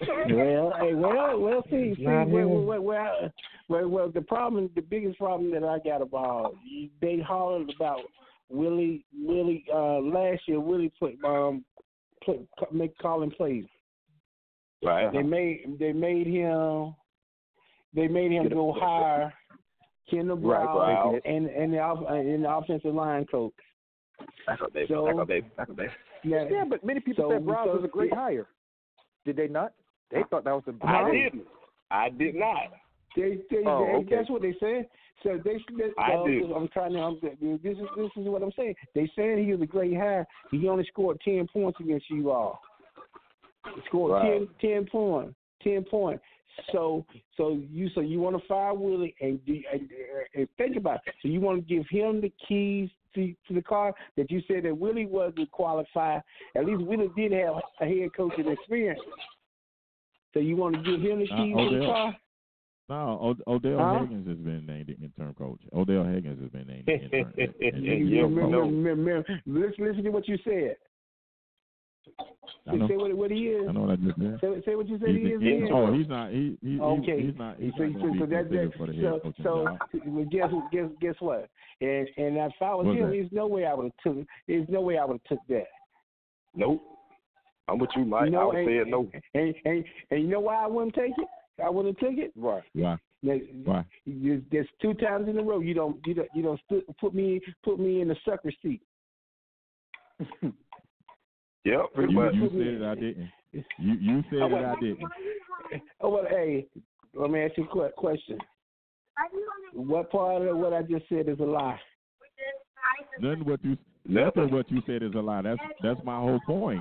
[0.01, 3.33] well, hey, well, well, see, see, well, well, well,
[3.69, 6.55] well, well, the problem, the biggest problem that I got about
[7.01, 8.01] they hollered about
[8.49, 11.65] Willie, Willie, uh, last year Willie put um,
[12.25, 12.41] play,
[12.73, 13.65] make calling plays.
[14.85, 15.13] Right.
[15.13, 16.95] They made they made him
[17.95, 19.33] they made him go hire
[20.11, 20.77] Kendall Right, Brown
[21.13, 21.21] Brown.
[21.25, 23.53] and and the off- and the offensive line coach.
[24.47, 24.87] Back up, baby.
[24.89, 25.47] So- back up, baby.
[25.57, 25.91] Back up, baby.
[26.25, 28.49] Yeah, Yeah, but many people So- said Browns so- was a great hire.
[29.25, 29.73] Did they not?
[30.11, 30.75] They thought that was the.
[30.87, 31.47] I didn't.
[31.91, 32.73] I did not.
[33.17, 34.17] They, they, Oh, they okay.
[34.17, 34.89] that's what they said.
[35.23, 36.51] So they, they I uh, did.
[36.51, 36.99] I'm trying to.
[36.99, 38.75] I'm, this is this is what I'm saying.
[38.95, 40.27] They saying he was a great hire.
[40.51, 42.61] He only scored ten points against you all.
[43.75, 44.49] He scored Right.
[44.61, 45.35] ten, 10 points.
[45.63, 46.25] Ten points.
[46.73, 49.89] So so you so you want to fire Willie and, do, and,
[50.35, 51.15] and think about it.
[51.23, 54.65] So you want to give him the keys to, to the car that you said
[54.65, 56.23] that Willie wasn't qualified.
[56.57, 59.01] At least Willie did have a head coaching experience.
[60.35, 62.17] So you want to give him the Uh, keys to the car?
[62.93, 63.99] No, Od- Odell Huh?
[64.01, 65.61] Haggins has been named the interim coach.
[65.73, 67.33] Odell Haggins has been named the interim.
[67.39, 68.61] in- in- Yeah, in- remember, no.
[68.61, 70.77] remember, listen, listen to what you said.
[72.67, 72.73] I.
[72.89, 73.67] Say what, what he is.
[73.69, 74.39] I know what I just said.
[74.41, 75.41] Say, say what you said He's he is.
[75.43, 76.31] in- oh, he's not.
[76.33, 77.23] He, he, he- okay.
[77.23, 77.57] he's not.
[77.59, 79.79] He's so, not so, so that, that, for the head so, coaching so job.
[80.07, 81.49] well, guess guess guess what?
[81.81, 83.11] And and if I was What's him, that?
[83.13, 84.27] there's no way I would have took.
[84.47, 85.67] There's no way I would have took that.
[86.55, 86.83] Nope.
[87.69, 88.31] I'm with you, Mike.
[88.31, 89.09] You I would and, say no.
[89.35, 91.29] And, and and you know why I wouldn't take it?
[91.65, 92.33] I wouldn't take it.
[92.37, 92.63] Right.
[92.75, 92.97] Why?
[93.23, 93.85] Now, Why?
[94.07, 97.15] There's, there's two times in a row you don't you don't you don't stu- put
[97.15, 98.83] me put me in the sucker seat.
[101.65, 102.35] Yep, pretty You, much.
[102.35, 102.83] you said it.
[102.83, 103.31] I didn't.
[103.53, 104.65] You you said it.
[104.65, 104.99] I didn't.
[106.01, 106.67] Oh well, hey,
[107.15, 108.39] let me ask you a question.
[109.73, 111.79] What part of what I just said is a lie?
[113.21, 114.43] Nothing what you Nothing.
[114.43, 115.43] nothing what you said is a lie.
[115.43, 116.81] That's that's my whole point.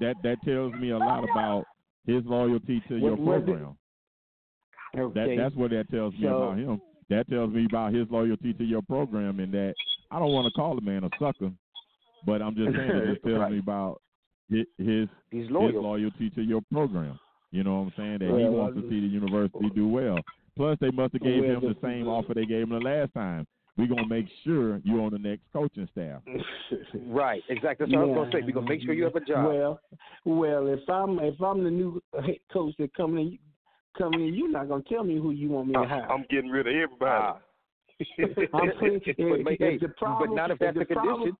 [0.00, 1.64] That that tells me a lot about
[2.06, 3.64] his loyalty to your What- what did-
[4.96, 5.28] program.
[5.28, 6.80] That that's what that tells me So- about him.
[7.08, 9.74] That tells me about his loyalty to your program, and that
[10.10, 11.52] I don't want to call the man a sucker,
[12.26, 13.52] but I'm just saying it just tells Right.
[13.52, 14.02] me about
[14.50, 15.82] his his, He's his loyal.
[15.82, 17.18] loyalty to your program.
[17.52, 18.18] You know what I'm saying?
[18.18, 20.18] That he wants to see the university do well.
[20.56, 22.80] Plus, they must have gave Well, him the the- same offer they gave him the
[22.80, 23.46] last time.
[23.78, 26.22] We're gonna make sure you're on the next coaching staff.
[27.06, 27.42] Right.
[27.48, 27.86] Exactly.
[27.86, 28.44] That's what I was gonna say.
[28.46, 29.46] We're gonna make sure you have a job.
[29.46, 29.80] Well,
[30.24, 33.38] well, if I'm if I'm the new head coach that coming in,
[33.96, 36.10] coming in, you're not gonna tell me who you want me to hire.
[36.10, 37.00] I'm getting rid of everybody.
[37.10, 37.38] Ah.
[38.52, 40.84] I'm saying, but, if, but, if hey, the problem, but not if that's the the
[40.86, 41.36] condition.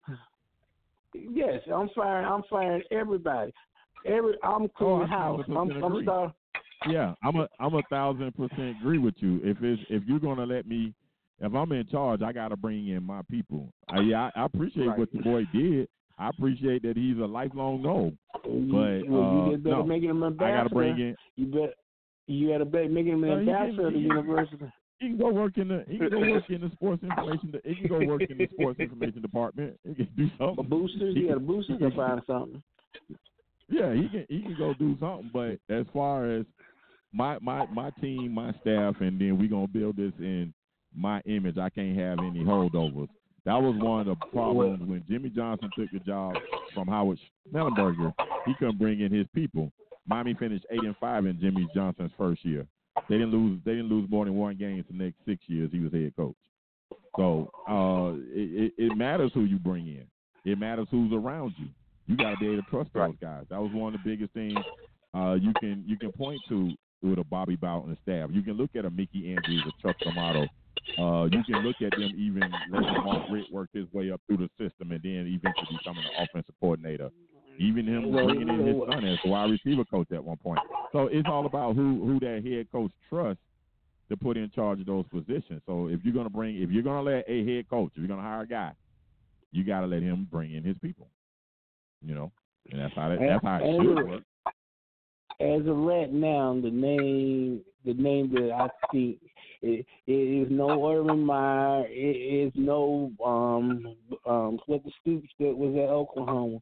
[1.14, 2.26] problem- yes, I'm firing.
[2.26, 3.52] I'm firing everybody.
[4.04, 5.44] Every I'm Oh, cleaning I house.
[5.48, 6.04] I'm, 100% I'm agree.
[6.04, 6.32] sorry.
[6.88, 9.40] Yeah, I'm a I'm a thousand percent agree with you.
[9.42, 10.94] If it's if you're gonna let me,
[11.40, 13.72] if I'm in charge, I gotta bring in my people.
[13.88, 14.98] I yeah, I, I appreciate Right.
[14.98, 15.88] what the boy did.
[16.18, 18.12] I appreciate that he's a lifelong no.
[18.44, 21.16] But, well, uh, you just better no, make him I gotta bring in.
[21.36, 21.74] You bet.
[22.26, 24.72] You gotta be make him an he ambassador of the he university.
[24.98, 27.54] He can go work in the he can go work in the sports information.
[27.64, 29.78] He can go work in the sports information department.
[29.86, 30.64] He can do A something.
[30.68, 32.62] boosters, He you got a boosters he to can- find something.
[33.68, 35.30] Yeah, he can he can go do something.
[35.32, 36.46] But as far as
[37.12, 40.52] my my my team, my staff, and then we're gonna build this in
[40.94, 41.58] my image.
[41.58, 43.08] I can't have any holdovers.
[43.44, 46.34] That was one of the problems when Jimmy Johnson took the job
[46.74, 47.18] from Howard
[47.52, 48.12] Schnellenberger.
[48.46, 49.70] He couldn't bring in his people.
[50.06, 52.66] Miami finished eight and five in Jimmy Johnson's first year.
[53.08, 53.60] They didn't lose.
[53.64, 56.36] They didn't lose more than one game the next six years he was head coach.
[57.16, 60.06] So uh, it, it, it matters who you bring in.
[60.44, 61.66] It matters who's around you.
[62.06, 63.44] You got to be able to trust those guys.
[63.50, 64.58] That was one of the biggest things
[65.14, 68.30] uh, you can you can point to with a Bobby Bowden staff.
[68.32, 70.46] You can look at a Mickey Andrews, a Chuck Amato.
[70.98, 74.38] Uh, you can look at them even letting Mark Richt work his way up through
[74.38, 77.10] the system and then eventually becoming an offensive coordinator.
[77.58, 80.60] Even him bringing in his son as a wide receiver coach at one point.
[80.92, 83.42] So it's all about who who that head coach trusts
[84.08, 85.62] to put in charge of those positions.
[85.66, 88.22] So if you're gonna bring, if you're gonna let a head coach, if you're gonna
[88.22, 88.72] hire a guy,
[89.52, 91.08] you got to let him bring in his people.
[92.04, 92.32] You know,
[92.70, 94.22] and that's how that, that's how it should work.
[95.40, 99.18] as of right now, the name the name that I think
[99.62, 101.86] it, it is no Urban Meyer.
[101.88, 106.58] It is no um um what the Stoops that was at Oklahoma,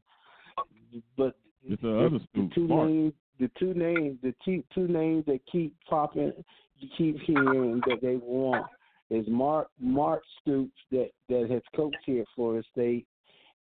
[1.17, 2.89] but It's the the, other the two Mark.
[2.89, 6.31] names the two names the two, two names that keep popping
[6.79, 8.65] you keep hearing that they want
[9.09, 13.05] is Mark Mark Stoops that that has coached here at Florida State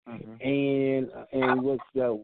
[0.07, 2.23] and and what's the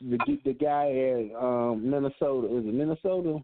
[0.00, 3.38] the the guy at um Minnesota is it Minnesota?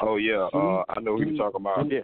[0.00, 1.90] Oh yeah, uh, I know who He- you're talking about.
[1.90, 2.00] Yeah.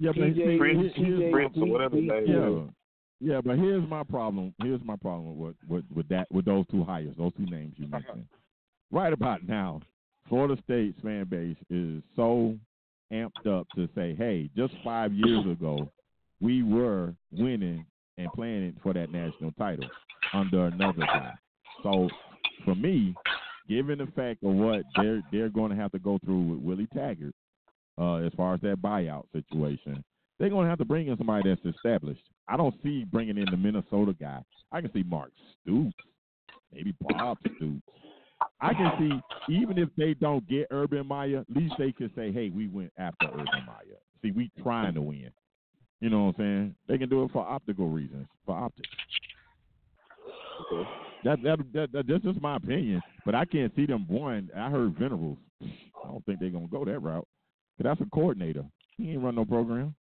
[0.00, 2.72] Yeah, but TJ see, Prince- here- here's my- Prince or whatever his name
[3.20, 4.54] yeah, but here's my problem.
[4.62, 7.86] Here's my problem with with with that with those two hires, those two names you
[7.86, 8.24] mentioned.
[8.90, 9.80] Right about now,
[10.28, 12.56] Florida State's fan base is so
[13.12, 15.90] amped up to say, "Hey, just five years ago,
[16.40, 17.84] we were winning
[18.18, 19.88] and playing for that national title
[20.32, 21.34] under another guy."
[21.82, 22.08] So,
[22.64, 23.14] for me,
[23.68, 26.88] given the fact of what they're they're going to have to go through with Willie
[26.94, 27.34] Taggart,
[27.98, 30.02] uh, as far as that buyout situation,
[30.40, 32.22] they're going to have to bring in somebody that's established.
[32.48, 34.42] I don't see bringing in the Minnesota guy.
[34.72, 35.30] I can see Mark
[35.62, 35.94] Stoops,
[36.72, 37.82] maybe Bob Stoops.
[38.60, 42.32] I can see even if they don't get Urban Meyer, at least they can say,
[42.32, 43.98] "Hey, we went after Urban Meyer.
[44.22, 45.30] See, we trying to win."
[46.00, 46.74] You know what I'm saying?
[46.88, 48.88] They can do it for optical reasons, for optics.
[51.24, 54.48] That, that that that that's just my opinion, but I can't see them going.
[54.56, 55.36] I heard Venables.
[55.62, 57.26] I don't think they're gonna go that route.
[57.76, 58.64] 'Cause that's a coordinator.
[58.96, 59.94] He ain't run no program.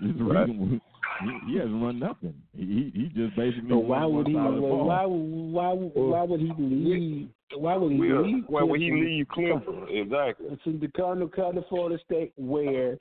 [0.00, 0.48] This is the Right.
[0.48, 0.80] reason
[1.22, 2.34] he, he hasn't run nothing.
[2.56, 3.68] He he just basically.
[3.70, 4.34] So why would he?
[4.34, 4.86] one side of the ball.
[4.86, 7.28] Why why why would he leave?
[7.56, 8.44] Why would he Well, leave?
[8.48, 10.46] well, when he leave Clemson, exactly.
[10.50, 12.96] It's in the Cardinal Cardinal Florida State where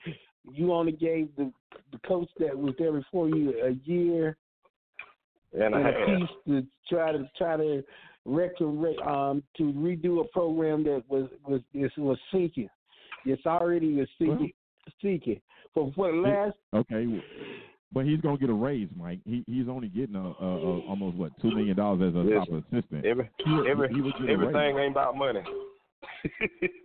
[0.52, 1.52] you only gave the
[1.92, 4.36] the coach that was there before you a year
[5.54, 6.20] And a and a half.
[6.20, 7.84] piece to try to try to
[8.28, 12.70] recorrect um to redo a program that was was this was sinking.
[13.26, 14.52] It's already was sinking
[15.02, 15.42] sinking.
[15.74, 17.06] For for the last Okay,
[17.94, 19.20] but he's gonna get a raise, Mike.
[19.26, 22.48] He he's only getting a, a, a almost what two million dollars as a top
[22.50, 23.06] assistant.
[23.06, 24.34] Every, He- every, he would get a raise.
[24.56, 25.42] everything ain't about money.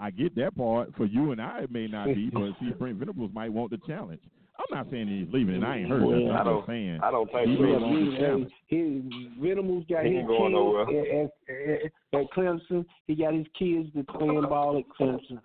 [0.01, 0.95] I get that part.
[0.97, 3.79] For you and I, it may not be, but see, Brent Venables might want the
[3.87, 4.21] challenge.
[4.57, 6.31] I'm not saying he's leaving, and I ain't heard Well, that.
[6.31, 7.01] I I'm don't- just saying.
[7.03, 7.63] I don't think He so.
[7.63, 8.53] may Yeah, the he, challenge.
[8.69, 9.03] his
[9.43, 10.87] Venables got He his going nowhere.
[10.87, 12.85] kids at, at, at Clemson.
[13.09, 15.41] He got his kids that playing ball at Clemson.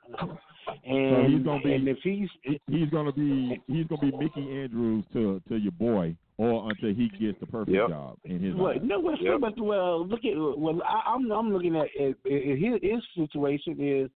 [0.85, 2.29] And, So he's gonna be- and if he's
[2.67, 7.09] He's gonna be he's gonna be Mickey Andrews to to your boy, or until he
[7.09, 7.89] gets the perfect Yep.
[7.89, 8.81] job in his Well, eyes.
[8.83, 9.39] no, well, Yep.
[9.41, 13.77] but well, look at well, I, I'm I'm looking at, at, at his, his situation
[13.79, 14.09] is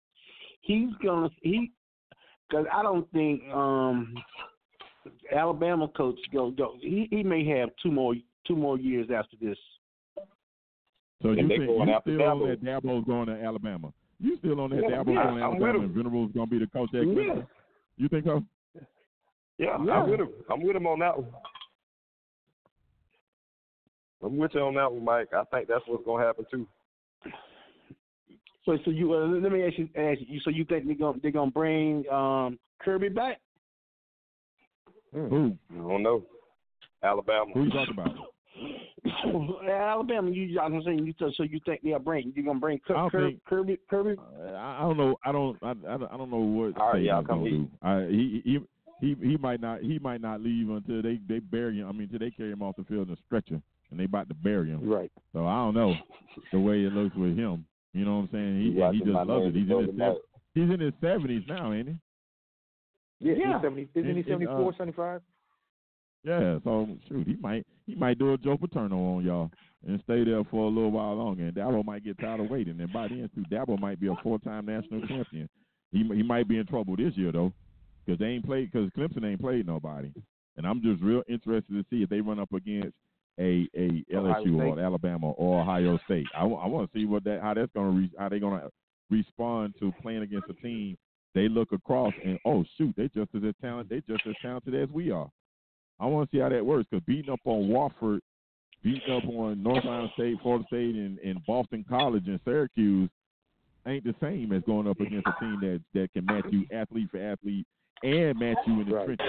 [0.61, 1.70] he's gonna he
[2.48, 4.14] because I don't think um
[5.35, 8.14] Alabama coach go go he, he may have two more
[8.46, 9.59] two more years after this.
[11.22, 12.61] So And you think you after still on Dabo.
[12.61, 13.92] that Dabo's going to Alabama?
[14.22, 15.85] You still on that Yeah, Dabo's yeah, I'm with Alabama him.
[15.85, 17.12] and Venables gonna be the coach at Yeah.
[17.14, 17.46] Clemson?
[17.96, 18.42] You think so?
[19.58, 19.92] Yeah, Yeah.
[20.00, 20.28] I'm with him.
[20.48, 21.32] I'm with him on that one.
[24.22, 25.32] I'm with you on that one, Mike.
[25.32, 26.68] I think that's what's gonna happen too.
[28.64, 31.18] So so you uh, let me ask you ask you so you think they're gonna
[31.20, 33.40] they're gonna bring um Kirby back?
[35.12, 35.56] Who?
[35.72, 36.24] I don't know.
[37.02, 37.52] Alabama.
[37.52, 38.14] Who you talking about?
[39.68, 43.10] Alabama, you I'm saying you so you think they'll bring you're gonna bring I don't
[43.10, 44.16] Kirby Kirby Kirby
[44.54, 45.16] I, I don't know.
[45.24, 45.58] I don't.
[45.62, 47.68] I, I, don't- I don't know what All right, y'all come gonna do.
[47.82, 48.58] I, he he
[49.00, 49.80] he he might not.
[49.80, 51.88] He might not leave until they they bury him.
[51.88, 53.60] I mean, until they carry him off the field in a stretcher
[53.90, 54.88] and they about to bury him.
[54.88, 55.10] Right.
[55.32, 55.94] So I don't know
[56.52, 57.64] the way it looks with him.
[57.92, 58.60] You know what I'm saying?
[58.60, 59.54] He You he just loves it.
[59.54, 60.16] man He's in his sev-
[60.54, 61.94] he's in his seventies now, ain't he?
[63.20, 63.52] Yeah, Yeah.
[63.54, 65.20] he's 70, isn't In- he in, 74, uh, 75?
[66.24, 66.58] Yeah.
[66.64, 69.50] So shoot, he might he might do a Joe Paterno on y'all
[69.87, 71.44] and stay there for a little while longer.
[71.44, 72.80] And Dabo might get tired of waiting.
[72.80, 75.48] And by then, too, Dabo might be a four time national champion.
[75.90, 77.52] He he might be in trouble this year though,
[78.04, 80.12] because they ain't played because Clemson ain't played nobody.
[80.56, 82.94] And I'm just real interested to see if they run up against
[83.40, 86.26] a a LSU or Alabama or Ohio State.
[86.37, 88.68] I, want to see what that how that's gonna re, how they gonna
[89.11, 90.96] respond to playing against a team
[91.35, 94.88] they look across and oh shoot they just as talented they just as talented as
[94.90, 95.30] we are.
[96.02, 98.18] I want to see how that works because beating up on Wofford,
[98.82, 103.09] beating up on North Carolina State, Florida State, and, and Boston College and Syracuse
[103.86, 107.09] ain't the same as going up against a team that that can match you athlete
[107.11, 107.64] for athlete
[108.03, 109.07] and match you in the Right.
[109.07, 109.26] trenches.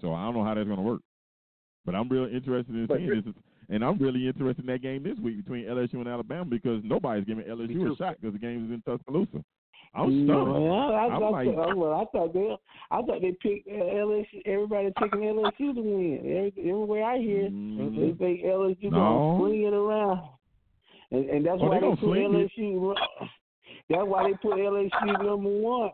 [0.00, 1.00] So I don't know how that's going to work,
[1.84, 3.34] but I'm real interested in seeing this,
[3.68, 7.24] and I'm really interested in that game this week between LSU and Alabama because nobody's
[7.24, 9.44] giving LSU a shot because the game is in Tuscaloosa.
[9.96, 10.26] I'm stunned.
[10.26, 12.56] No, I, I, I'm I, like- thought, well, I thought they,
[12.90, 14.42] I thought they picked LSU.
[14.46, 16.18] Everybody picking LSU to win.
[16.24, 17.94] Every, everywhere I hear, Mm.
[17.96, 18.90] they think LSU No.
[18.90, 20.20] gonna bring it around.
[21.12, 22.94] and, and that's Oh, why they they put swing LSU.
[23.90, 25.90] That's why they put LSU number one.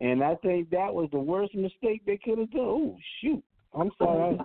[0.00, 2.60] And I think that was the worst mistake they could have done.
[2.62, 3.42] Oh shoot!
[3.74, 4.38] I'm sorry.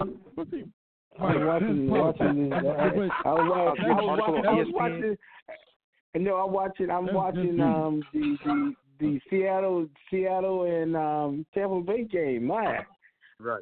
[1.20, 2.59] I, I was watching, watching this.
[2.64, 3.86] I, I was watching.
[3.86, 4.45] I was watching.
[4.47, 5.18] I was watching.
[6.16, 6.89] No, I'm watching.
[6.89, 7.64] I'm That's- that's watching you.
[7.64, 12.86] um the the the Seattle Seattle and um Tampa Bay game live.
[13.39, 13.61] Right.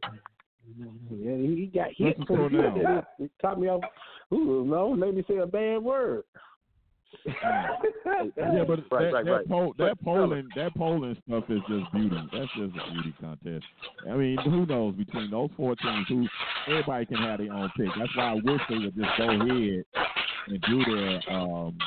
[0.78, 2.20] Yeah, he got hit.
[2.20, 2.98] Listen to it now.
[3.20, 3.82] It, it caught me off.
[4.34, 6.24] Ooh, no, made me say a bad word.
[7.26, 9.48] yeah, but Right, that, right, that, right.
[9.48, 12.16] Poll, that But, polling that polling stuff is just beauty.
[12.32, 13.66] That's just a beauty contest.
[14.10, 16.08] I mean, who knows between those four teams?
[16.08, 16.28] Who
[16.70, 17.88] everybody can have their own pick.
[17.98, 19.84] That's why I wish they would just go ahead
[20.48, 21.78] and do their um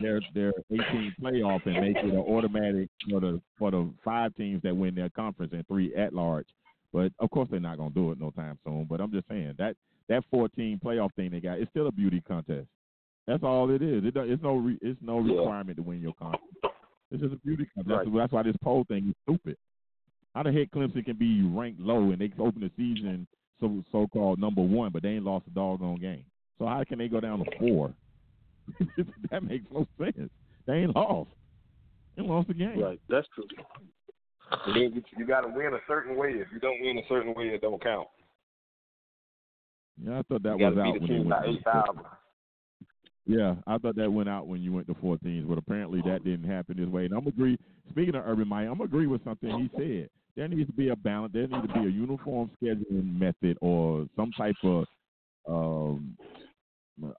[0.00, 4.62] their their 18 playoff and make it an automatic for the for the five teams
[4.62, 6.46] that win their conference and three at large.
[6.92, 8.86] But of course they're not gonna do it no time soon.
[8.88, 9.76] But I'm just saying that
[10.08, 12.66] that 14 playoff thing they got it's still a beauty contest.
[13.26, 14.04] That's all it is.
[14.04, 16.44] It, it's no re, it's no requirement to win your conference.
[17.10, 18.08] It's just a beauty contest.
[18.08, 18.16] Right.
[18.16, 19.56] That's why this poll thing is stupid.
[20.34, 23.26] How the heck Clemson can be ranked low and they open the season
[23.60, 26.24] so so called number one, but they ain't lost a doggone game.
[26.58, 27.94] So how can they go down to four?
[29.30, 30.30] that makes no sense.
[30.66, 31.30] They ain't lost.
[32.16, 32.80] They lost the game.
[32.80, 33.44] Right, that's true.
[34.66, 36.28] Then you, you got to win a certain way.
[36.28, 38.08] If you don't win a certain way, it don't count.
[40.02, 41.44] Yeah, I thought that you was out when you went.
[41.46, 42.04] eight thousand.
[43.26, 46.48] Yeah, I thought that went out when you went to 14s, but apparently that didn't
[46.48, 47.06] happen this way.
[47.06, 47.58] And I'm agree.
[47.88, 50.10] Speaking of Urban Meyer, I'm agree with something he said.
[50.36, 51.32] There needs to be a balance.
[51.32, 54.84] There needs to be a uniform scheduling method or some type of
[55.48, 56.16] um,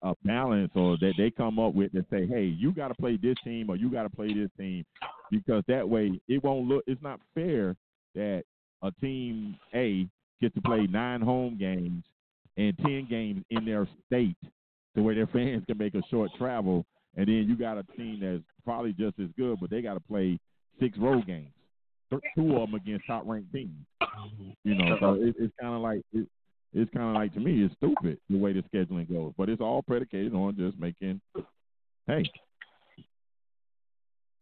[0.02, 3.18] a balance, or that they come up with that say, "Hey, you got to play
[3.18, 4.86] this team or you got to play this team,"
[5.32, 6.84] because that way it won't look.
[6.88, 7.76] It's not fair
[8.16, 8.44] that
[8.82, 10.08] a team A
[10.42, 12.04] gets to play nine home games
[12.58, 14.38] and ten games in their state
[14.96, 18.20] to where their fans can make a short travel, and then you got a team
[18.22, 20.40] that's probably just as good, but they got to play
[20.80, 21.52] six road games,
[22.36, 23.86] two of them against top ranked teams.
[24.64, 25.22] You know, so uh-huh.
[25.22, 26.28] it, it's kind of like it,
[26.76, 29.62] it's kind of like to me, it's stupid the way the scheduling goes, but it's
[29.62, 31.22] all predicated on just making,
[32.06, 32.24] hey,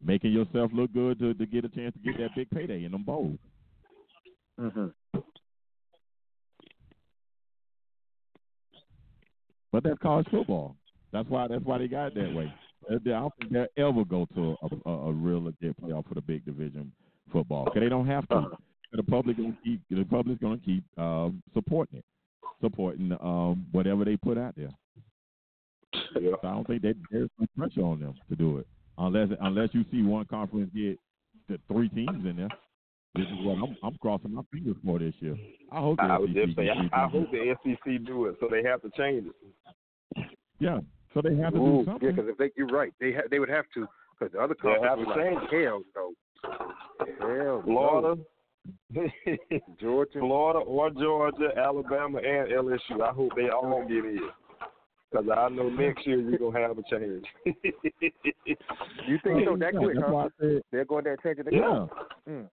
[0.04, 2.92] making yourself look good to, to get a chance to get that big payday in
[2.92, 3.38] them bowls.
[4.60, 5.18] Mm-hmm.
[9.72, 10.76] But that's college football.
[11.12, 12.52] That's why that's why they got it that way.
[12.90, 16.20] I don't think they'll ever go to a, a, a real legit playoff for the
[16.20, 16.92] big division
[17.32, 17.64] football.
[17.66, 18.46] 'Cause they don't have to.
[18.92, 22.04] The public gonna keep the public's gonna keep um, supporting it,
[22.60, 24.70] supporting um, whatever they put out there.
[26.20, 26.32] Yeah.
[26.42, 28.66] So I don't think that there's some pressure on them to do it
[28.98, 30.98] unless unless you see one conference get
[31.48, 32.48] the three teams in there.
[33.14, 35.36] This is what I'm I'm crossing my fingers for this year.
[35.70, 35.98] I hope.
[35.98, 38.36] the I would SEC just say, gets three I, I hope the SEC do it,
[38.40, 40.24] so they have to change it.
[40.58, 40.80] Yeah.
[41.12, 42.08] So they have to Ooh, do yeah, something.
[42.10, 43.86] because if they, you're right, they ha- they would have to,
[44.18, 46.12] because the other They'll conference have was to like, change hell no,
[47.20, 48.24] hell Florida, no.
[49.80, 50.18] Georgia.
[50.20, 53.02] Florida or Georgia, Alabama, and LSU.
[53.02, 54.20] I hope they all get in.
[55.10, 57.24] Because I know next year we're going to have a change.
[59.06, 59.56] You think so?
[59.56, 60.12] That quick, that's huh?
[60.12, 61.86] why I said, They're going there changing the yeah.
[62.28, 62.48] Mm.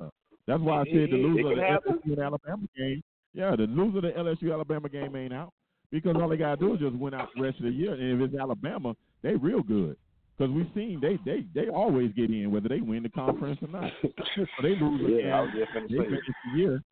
[0.00, 0.08] yeah.
[0.46, 1.92] That's why I said the It- it- loser of the happen.
[2.04, 3.02] LSU and Alabama game.
[3.34, 5.52] Yeah, the loser of the LSU Alabama game ain't out
[5.92, 7.92] because all they gotta do is just win out the rest of the year.
[7.94, 9.96] And if it's Alabama, they real good
[10.40, 13.68] because we've seen they they they always get in whether they win the conference or
[13.68, 13.92] not.
[14.36, 15.66] So they lose yeah, I was again.
[15.66, 16.20] just going They finish
[16.54, 16.82] the year,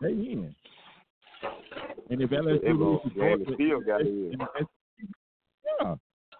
[0.00, 0.54] they in.
[2.10, 4.36] And if LSU They loses, man, they still got in.
[5.80, 5.94] Yeah.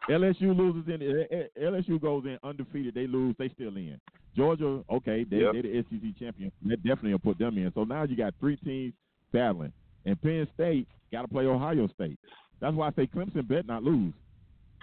[0.09, 2.95] LSU loses in eh, eh, LSU goes in undefeated.
[2.95, 3.99] They lose, they still in.
[4.37, 5.53] Georgia, okay, they Yep.
[5.55, 6.53] they the SEC champion.
[6.67, 7.73] That definitely will put them in.
[7.75, 8.95] So now you got three teams
[9.33, 9.73] battling,
[10.05, 12.19] and Penn State got to play Ohio State.
[12.61, 14.13] That's why I say Clemson bet not lose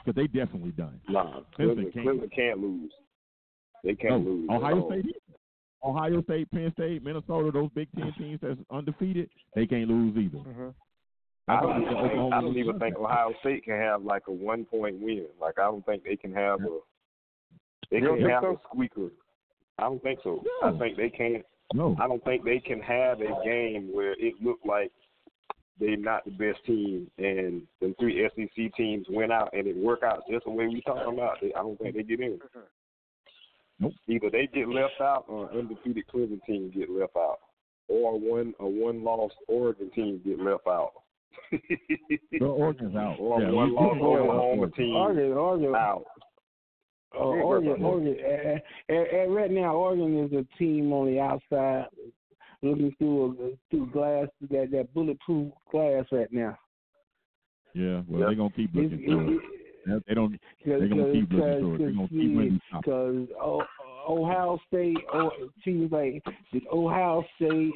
[0.03, 0.99] because they definitely done.
[1.09, 2.05] Nah, Clemson Clemson, can't.
[2.05, 2.91] Clemson can't lose.
[3.83, 4.49] They can't lose.
[4.49, 4.89] Ohio.
[4.89, 5.15] State.
[5.83, 10.37] Ohio State, Penn State, Minnesota, those Big Ten teams that's undefeated, they can't lose either.
[10.37, 10.69] Mm-hmm.
[11.47, 14.03] I That's why don't, even think, I don't lose even think Ohio State can have
[14.03, 15.25] like a one point win.
[15.39, 16.79] Like I don't think they can have a
[17.89, 18.51] they can think have so?
[18.51, 19.09] a squeaker.
[19.79, 20.43] I don't think so.
[20.61, 20.69] No.
[20.69, 21.43] I think they can't
[21.73, 24.91] No, I don't think they can have a game where it looked like
[25.81, 30.03] they're not the best team and the three SEC teams went out and it worked
[30.03, 31.37] out just the way we talking about.
[31.41, 32.39] They, I don't think they get in.
[33.79, 33.93] Nope.
[34.07, 37.39] Either they get left out or an undefeated Clemson team get left out.
[37.87, 40.91] Or one a one lost Oregon team get left out.
[41.51, 43.15] the Oregon's out.
[43.19, 46.05] or Yeah, one we- lost we know Oklahoma team Oregon, Oregon, out.
[47.13, 47.83] Oh, Oregon, Oregon.
[47.83, 48.17] Oregon.
[48.23, 51.87] And, and, and right now, Oregon is a team on the outside,
[52.61, 56.57] looking through a, through glass, that that bulletproof glass right now.
[57.73, 58.27] Yeah, well, Yep.
[58.29, 59.35] they're gonna keep looking It's- for it.
[59.35, 59.41] it-
[59.85, 60.39] They- They don't.
[60.63, 61.77] They're gonna keep looking for it.
[61.79, 62.61] They're gonna keep winning.
[62.67, 62.81] stuff.
[62.83, 63.27] because
[64.07, 67.73] Ohio State, oh, it seems like the Ohio State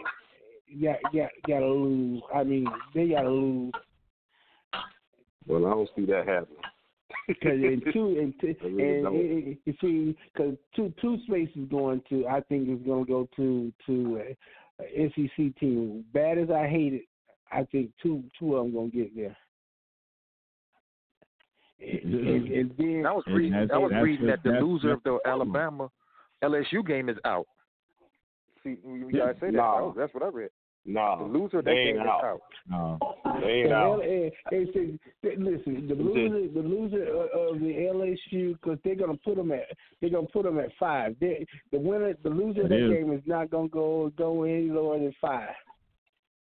[0.81, 2.21] got got got to lose.
[2.33, 3.73] I mean, they got to lose
[5.47, 6.57] Well, I don't see that happening.
[7.27, 11.17] because in two and two, I really and it, it, you see, because two two
[11.25, 14.38] spaces going to, I think is going to go to to uh, a
[14.80, 16.03] SEC team.
[16.13, 17.03] Bad as I hate it,
[17.51, 19.38] I think two two of them going to get there.
[21.80, 23.51] And, and, and then I was reading.
[23.51, 25.89] that's- I was reading that the loser of the Alabama
[26.43, 27.47] LSU game is out.
[28.63, 29.28] See, you Yeah.
[29.28, 29.53] guys say that.
[29.53, 29.78] Nah.
[29.78, 30.49] That was- That's what I read.
[30.88, 32.23] Nah, The loser they game ain't out.
[32.23, 32.99] out.
[33.01, 33.93] Uh, They ain't The out.
[33.95, 38.95] L- eh, eh, see, listen, the loser, the loser of of the LSU, because they're
[38.95, 39.65] gonna put them at,
[39.99, 41.15] they're gonna put them at five.
[41.19, 42.91] They, the winner, the loser of that is.
[42.91, 45.49] game is not gonna go go any lower than five.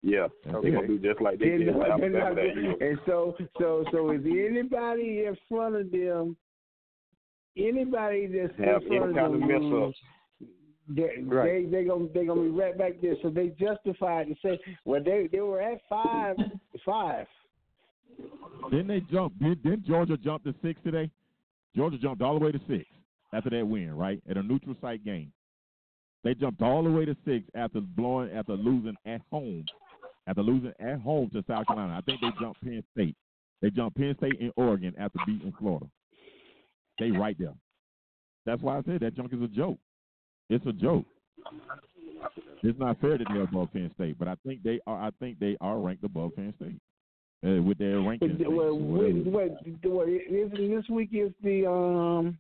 [0.04, 0.70] Yeah, Okay.
[0.70, 4.22] they're gonna do just like they They're did not- not and so, so, so, is
[4.26, 6.36] anybody in front of them?
[7.58, 9.98] Anybody that's Have in any front kind of of them, mess ups.
[10.88, 11.66] They Right.
[11.66, 13.16] they they gonna they gonna be right back there.
[13.22, 16.36] So they justified to say, well, they they were at five,
[16.86, 17.28] five.
[18.70, 19.34] didn't they jump?
[19.40, 21.10] Did, didn't Georgia jump to six today?
[21.76, 22.86] Georgia jumped all the way to six
[23.34, 24.22] after that win, right?
[24.30, 25.32] At a neutral site game.
[26.24, 29.66] They jumped all the way to six after blowing, after losing at home,
[30.28, 31.96] after losing at home to South Carolina.
[31.98, 33.16] I think they jumped Penn State.
[33.62, 35.88] They jumped Penn State and Oregon after beating Florida.
[37.00, 37.54] They right there.
[38.46, 39.78] That's why I said that junk is a joke.
[40.50, 41.06] It's a joke.
[42.64, 45.02] It's not fair that they're above Penn State, but I think they are.
[45.02, 46.80] I think they are ranked above Penn State
[47.46, 48.40] uh, with their rankings.
[48.40, 49.20] Well, or whatever.
[49.30, 49.52] what,
[49.84, 52.38] what, what, this, this week is the um.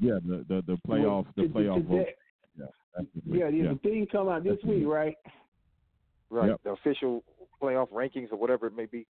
[0.00, 2.06] Yeah, the the, the playoff the the- the- playoff vote.
[2.56, 2.66] Yeah,
[2.96, 3.40] the week.
[3.40, 3.72] Yeah, yeah.
[3.72, 5.14] the thing come out this That's week, right?
[6.30, 6.48] Right.
[6.48, 6.60] Yep.
[6.64, 7.24] The official
[7.62, 9.06] playoff rankings or whatever it may be.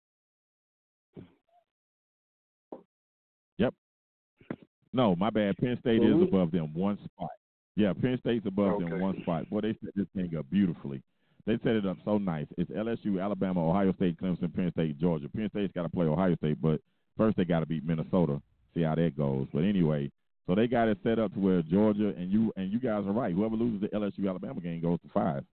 [4.93, 5.57] No, my bad.
[5.57, 7.29] Penn State is above them one spot.
[7.75, 8.89] Yeah, Penn State's above Okay.
[8.89, 9.49] them one spot.
[9.49, 11.01] Boy, they set this thing up beautifully.
[11.45, 12.47] They set it up so nice.
[12.57, 15.27] It's LSU, Alabama, Ohio State, Clemson, Penn State, Georgia.
[15.29, 16.79] Penn State's got to play Ohio State, but
[17.17, 18.41] first they got to beat Minnesota.
[18.73, 19.47] See how that goes.
[19.51, 20.09] But anyway,
[20.47, 23.11] so they got it set up to where Georgia and you and you guys are
[23.11, 23.33] right.
[23.33, 25.43] Whoever loses the LSU Alabama game goes to five.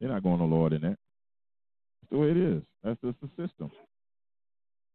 [0.00, 0.98] They're not going no lower than that.
[2.00, 2.62] That's the way it is.
[2.82, 3.70] That's just the system.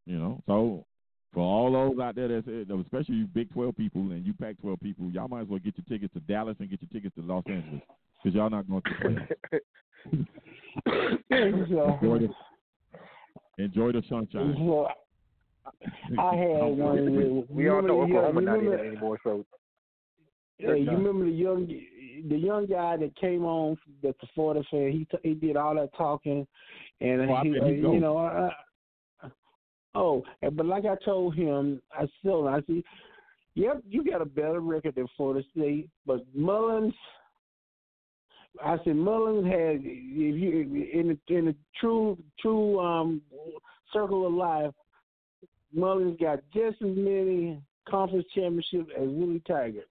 [0.06, 0.84] You know, so
[1.32, 4.80] for all those out there that's especially you Big Twelve people and you Pac twelve
[4.80, 7.22] people, y'all might as well get your tickets to Dallas and get your tickets to
[7.22, 7.80] Los Angeles
[8.22, 9.60] because y'all not going to play.
[10.90, 12.28] so, enjoy the
[13.58, 14.54] enjoy the sunshine.
[14.58, 14.88] so
[16.18, 17.16] I had one.
[17.16, 19.44] with- We all know remember the young- Oklahoma not in remember- it anymore, so
[20.58, 21.66] Yeah, you remember the young
[22.28, 24.92] the young guy that came on that the Florida fan.
[24.92, 26.46] He t- he did all that talking,
[27.00, 28.16] and Oh, I he, uh, you know.
[28.18, 28.50] Uh,
[29.94, 32.84] oh, and- but like I told him, I still I see.
[33.54, 36.94] Yep, you got a better record than Florida State, but Mullins.
[38.62, 40.60] I said Mullins had if you
[40.92, 43.20] in the in the true true um
[43.92, 44.72] circle of life,
[45.74, 49.84] Mullins got just as many conference championships as Willie Tiger.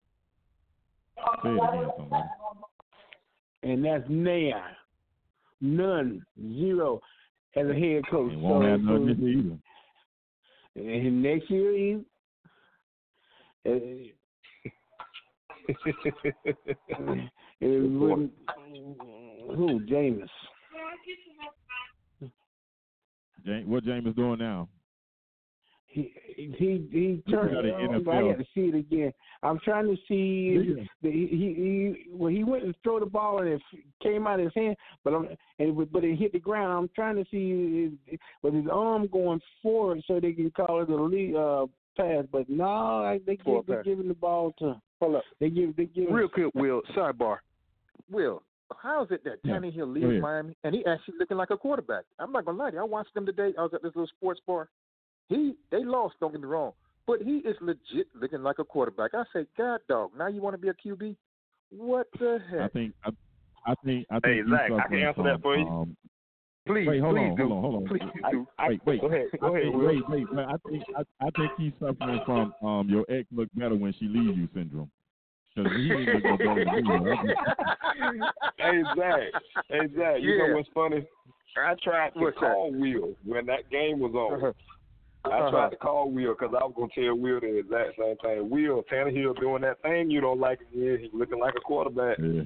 [1.44, 2.24] Say it again, somebody.
[3.64, 4.66] and that's now
[5.60, 6.26] none,
[6.58, 7.02] zero
[7.56, 8.32] as a head coach.
[8.32, 9.58] And won't so, have so- nothing this year
[10.76, 11.98] and next year, he,
[13.66, 13.72] uh,
[17.62, 18.32] wouldn't,
[19.56, 20.28] who Jameis?
[23.46, 24.70] James, what James doing now?
[25.94, 27.56] He he he turned.
[27.58, 28.32] at the I NFL.
[28.32, 29.12] got to see it again.
[29.44, 30.84] I'm trying to see Yeah.
[31.02, 31.54] the, he, he
[32.08, 33.62] he when he went and threw the ball and it
[34.02, 35.28] came out of his hand, but I'm
[35.60, 36.72] and it, but it hit the ground.
[36.72, 40.90] I'm trying to see his, with his arm going forward so they can call it
[40.90, 41.66] a lead uh,
[41.98, 42.24] pass.
[42.32, 42.64] But no,
[43.04, 45.24] I, they Forward give, they're giving the ball to hold up.
[45.42, 47.40] they give they give Real quick, Will, sidebar.
[48.10, 48.44] Will,
[48.82, 50.22] how is it that Yeah, Tannehill go leaves ahead.
[50.22, 52.06] Miami and he actually looking like a quarterback?
[52.18, 52.82] I'm not gonna lie to you.
[52.82, 53.52] I watched him today.
[53.58, 54.70] I was at this little sports bar.
[55.32, 56.74] He they lost, don't get me wrong.
[57.08, 59.12] But he is legit looking like a quarterback.
[59.14, 61.16] I say, God dog, now you want to be a QB?
[61.72, 62.60] What the heck?
[62.60, 63.10] I think I,
[63.66, 65.68] I think I think Hey, Zach, I can suffering answer that for you.
[65.68, 65.98] Um,
[66.68, 67.48] please, wait, hold please on, do.
[67.48, 67.88] hold on, hold on.
[67.88, 68.02] Please
[68.32, 68.48] do.
[68.68, 69.02] wait, wait.
[69.02, 70.46] Go ahead, I go ahead, think, wait, wait, wait.
[70.46, 74.06] I think I, I think he's suffering from um your ex look better when she
[74.06, 74.92] leaves you syndrome.
[75.56, 77.16] Because he ain't look better than you.
[78.58, 79.22] hey Zach,
[79.70, 80.48] hey Zach, you Yeah.
[80.48, 81.06] know what's funny?
[81.58, 82.52] I tried to What's that?
[82.52, 84.54] call Will when that game was on.
[85.26, 85.52] I Uh-huh.
[85.52, 88.50] tried to call Will because I was gonna tell Will the exact same thing.
[88.50, 90.60] Will Tannehill doing that thing you don't like.
[90.74, 92.18] Yeah, he's looking like a quarterback.
[92.18, 92.44] Yeah.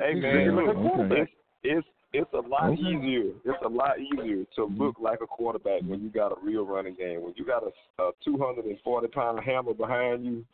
[0.00, 1.28] Hey man, looking look, quarterback.
[1.28, 2.80] it's, it's it's a lot Okay.
[2.80, 3.32] easier.
[3.44, 6.94] It's a lot easier to look like a quarterback when you got a real running
[6.94, 7.22] game.
[7.22, 10.44] When you got a, a 240 pound hammer behind you,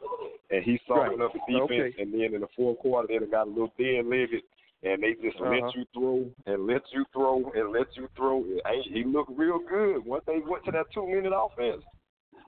[0.51, 1.27] and he's softening Right.
[1.27, 2.03] up the defense, Okay.
[2.03, 4.43] and then in the fourth quarter they done got a little thin legged,
[4.83, 5.51] and they just Uh-huh.
[5.51, 8.43] let you throw and let you throw and let you throw.
[8.67, 11.83] Hey, he looked real good once they went to that two minute offense.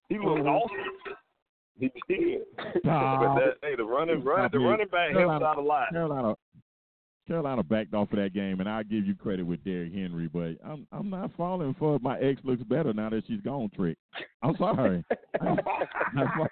[0.09, 0.61] He looked Mhm.
[0.61, 1.17] awesome.
[1.79, 2.43] He did.
[2.85, 3.35] Nah.
[3.35, 5.91] but that, hey, the running run, the running back helps out a lot.
[5.91, 6.37] Carolina,
[7.27, 10.57] Carolina backed off of that game, and I give you credit with Derrick Henry, but
[10.65, 13.97] I'm I'm not falling for my ex looks better now that she's gone trick.
[14.43, 15.05] I'm sorry.
[15.41, 15.57] I'm
[16.15, 16.51] not,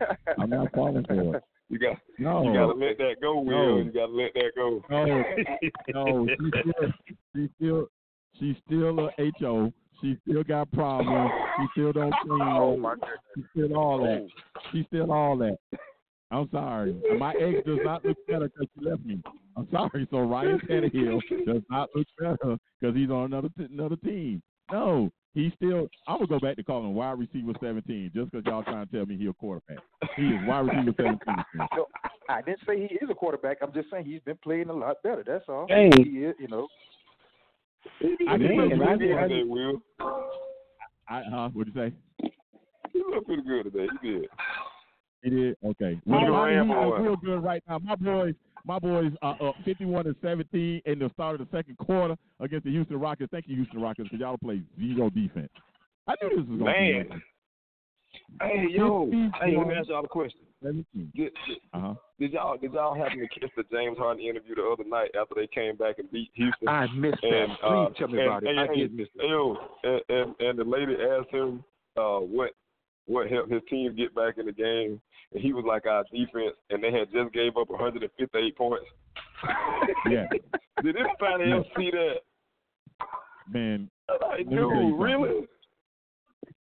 [0.38, 1.44] I'm not falling for it.
[1.72, 3.78] You got No, you gotta let that go, Will.
[3.78, 3.78] No.
[3.78, 4.82] You gotta let that go.
[4.90, 5.24] no,
[5.94, 6.26] no.
[6.28, 6.92] She still,
[7.34, 7.88] she still,
[8.38, 9.72] she's still a ho.
[10.02, 11.30] She still got problems.
[11.56, 12.42] She still don't oh, clean.
[12.42, 13.10] Oh my goodness.
[13.34, 14.28] She's still all that.
[14.28, 14.58] Oh.
[14.70, 15.56] She's still all that.
[16.30, 16.94] I'm sorry.
[17.18, 19.22] My ex does not look better because she left me.
[19.56, 20.06] I'm sorry.
[20.10, 24.42] So Ryan Tannehill does not look better because he's on another t- another team.
[24.70, 25.88] No, he's still.
[26.06, 28.92] I'm gonna go back to calling him wide receiver 17 just because y'all trying to
[28.92, 29.78] tell me he's a quarterback.
[30.16, 31.18] He is wide receiver 17.
[31.76, 31.86] No,
[32.28, 33.58] I didn't say he is a quarterback.
[33.62, 35.24] I'm just saying he's been playing a lot better.
[35.26, 35.66] That's all.
[35.68, 35.90] Hey.
[35.96, 36.68] He is, you know.
[38.28, 39.82] I didn't looked Man, know I pretty did- good I today, Will.
[41.08, 41.48] I, huh?
[41.52, 42.30] What'd you say?
[42.92, 43.86] He looked pretty good today.
[44.02, 44.28] He did.
[45.24, 45.56] He did.
[45.64, 46.00] Okay.
[46.06, 46.98] Look at Well, I Ram mean, he is boy.
[46.98, 47.78] real good right now.
[47.80, 51.76] My boys, my boys are up 51 and 17 in the start of the second
[51.78, 53.30] quarter against the Houston Rockets.
[53.30, 55.50] Thank you, Houston Rockets, because y'all play zero defense.
[56.06, 57.08] I knew this was going to be Man.
[57.10, 57.22] like
[58.42, 59.76] Hey yo, hey, let me one.
[59.76, 60.40] ask y'all a question.
[60.62, 60.84] 17.
[61.16, 61.94] Did, did, Uh huh.
[62.20, 65.34] did y'all did y'all happen to catch the James Harden interview the other night after
[65.34, 66.68] they came back and beat Houston?
[66.68, 67.46] I missed that.
[67.48, 68.48] Please uh, tell me and, about it.
[68.50, 69.26] and, I and, did miss that.
[69.26, 71.64] Yo, and, and and the lady asked him
[71.96, 72.50] uh what
[73.06, 75.00] what helped his team get back in the game,
[75.32, 78.86] and he was like our defense, and they had just gave up 158 points.
[80.10, 80.26] Yeah.
[80.82, 82.16] Did anybody else see that?
[83.52, 85.46] Man, Like, Let me tell you dude, really?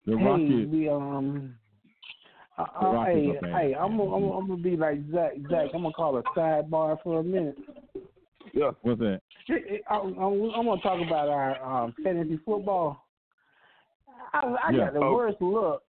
[0.05, 0.71] the Hey, Rockets.
[0.71, 1.55] the um.
[2.57, 3.61] The Rockets hey, are bad.
[3.61, 5.33] hey, I'm gonna, I'm, gonna- I'm gonna be like Zach.
[5.49, 7.57] Zach, I'm gonna call a sidebar for a minute.
[8.53, 8.71] Yeah.
[8.81, 9.21] What's that?
[9.89, 13.05] I, I'm, I'm gonna talk about our um, fantasy football.
[14.33, 14.85] I, I Yeah.
[14.85, 15.13] got the Oh.
[15.13, 15.83] worst look.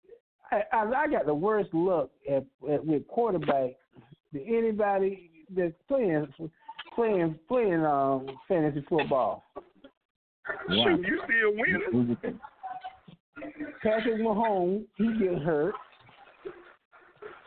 [0.52, 3.72] I, I, I got the worst look at, at with quarterback
[4.32, 6.28] than anybody that's playing
[6.94, 9.44] playing playing um, fantasy football.
[10.68, 10.84] Wow.
[10.84, 12.38] Shoot, you still winning?
[13.82, 15.74] Patrick Mahomes, he gets hurt.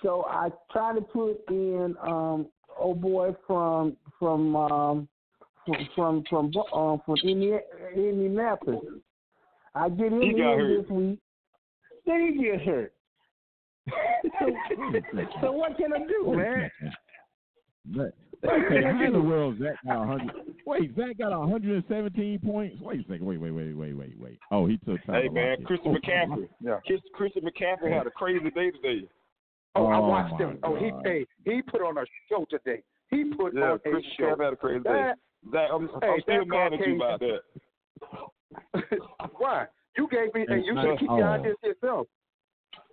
[0.03, 2.47] So I try to put in um
[2.79, 5.07] oh boy from from um
[5.65, 7.59] from from from um from Indi-
[7.95, 8.79] Indianapolis.
[9.75, 11.19] I get him in this week.
[12.09, 12.93] Then he gets hurt.
[14.39, 14.45] so,
[15.41, 16.69] so what can I do, man?
[17.95, 20.31] Zach, Hey, how in the world Zach got 100?
[20.65, 22.81] Wait, Zach got 117 points.
[22.81, 23.25] Wait a second.
[23.27, 24.39] Wait, wait, wait, wait, wait, wait.
[24.49, 25.21] Oh, he took time.
[25.21, 25.65] Hey to man, lock it.
[25.67, 26.49] Christian McCaffrey.
[26.61, 26.79] Yeah.
[26.87, 29.07] Chris, Christian McCaffrey had a crazy day today.
[29.75, 30.59] Oh, I Oh, watched my him.
[30.63, 32.81] Oh, he hey, he put on a show today.
[33.11, 34.23] He put Yeah, on a show.
[34.35, 35.11] McCaffrey had a crazy day.
[35.51, 37.41] Zach, I'm, Hey, I'm still mad at you about that.
[39.37, 39.67] why?
[39.99, 40.45] You gave me.
[40.47, 42.07] Hey, you Hey, should keep your ideas to yourself.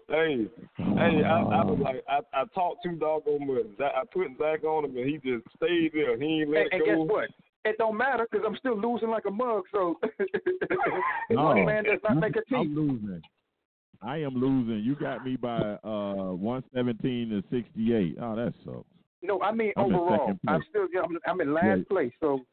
[0.08, 0.46] Hey,
[0.76, 3.66] hey, I, I was like, I, I talked too doggone much.
[3.78, 6.18] Zach, I put Zach on him, and he just stayed there.
[6.18, 6.86] He ain't let And, it and go.
[6.86, 7.28] guess what?
[7.64, 9.62] It don't matter because I'm still losing like a mug.
[9.72, 9.98] So
[11.30, 12.74] No, one man does not make a I'm team.
[12.74, 13.22] losing.
[14.02, 14.84] I am losing.
[14.84, 18.18] You got me by uh 117 to 68.
[18.20, 18.84] Oh, that sucks.
[19.22, 20.34] No, I mean I'm overall.
[20.48, 20.86] I'm still.
[21.02, 21.84] I'm, I'm in last Yeah.
[21.88, 22.12] place.
[22.20, 22.44] So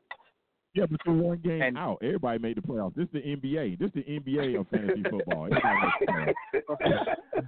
[0.75, 1.99] Yeah, but you're one game And- out.
[2.01, 2.95] Everybody made the playoffs.
[2.95, 3.77] This is the NBA.
[3.77, 5.45] This is the NBA of fantasy football.
[5.45, 7.47] Everybody makes the playoffs.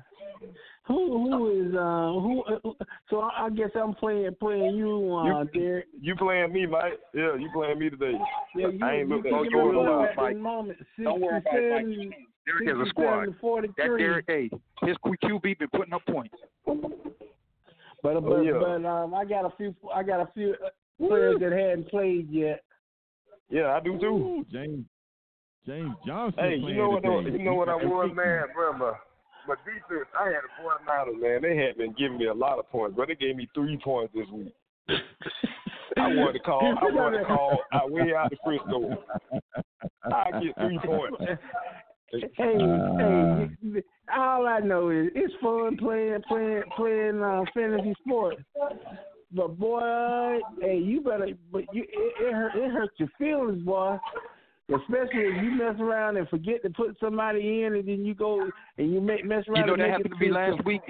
[0.87, 2.43] Who who is uh who?
[2.43, 5.85] Uh, so I, I guess I'm playing playing you, uh, You- Derek.
[5.99, 6.99] You playing me, Mike?
[7.15, 8.13] Yeah, you playing me today.
[8.55, 10.37] Yeah, you, I ain't you looked at picking your them score, up at the Mike.
[10.37, 10.77] moment.
[11.01, 11.71] don't worry about it.
[11.71, 11.85] Mike.
[11.85, 12.13] 67
[12.45, 13.25] Derek has a squad.
[13.41, 14.49] That Derek, hey,
[14.83, 16.35] his QB been putting up points.
[18.03, 18.51] But Oh, but yeah.
[18.59, 20.69] but um, I got a few I got a few uh,
[21.07, 22.61] players that hadn't played yet.
[23.49, 24.05] Yeah, I do too.
[24.07, 24.85] Ooh, James
[25.65, 26.39] James Johnson.
[26.43, 27.03] Hey, you know what?
[27.03, 27.37] today.
[27.37, 28.15] You know what I was, 50.
[28.15, 28.73] man, bro.
[29.47, 31.41] My, defense, I had a 49ers, man.
[31.41, 34.13] They had been giving me a lot of points, but they gave me three points
[34.15, 34.53] this week.
[35.97, 36.61] I wanted to call.
[36.61, 39.03] I wanted to call out way out the Frisco.
[40.03, 41.17] I get three points.
[42.37, 43.47] Hey, Uh.
[43.73, 43.81] hey,
[44.15, 48.41] all I know is it's fun playing playing playing uh, fantasy sports.
[49.35, 51.27] But boy, hey, you better.
[51.51, 53.97] But you it it, hurt, it hurts your feelings, boy.
[54.69, 58.49] Especially if you mess around and forget to put somebody in, and then you go
[58.77, 59.57] and you make mess around.
[59.57, 60.81] You know and that happened to me last week.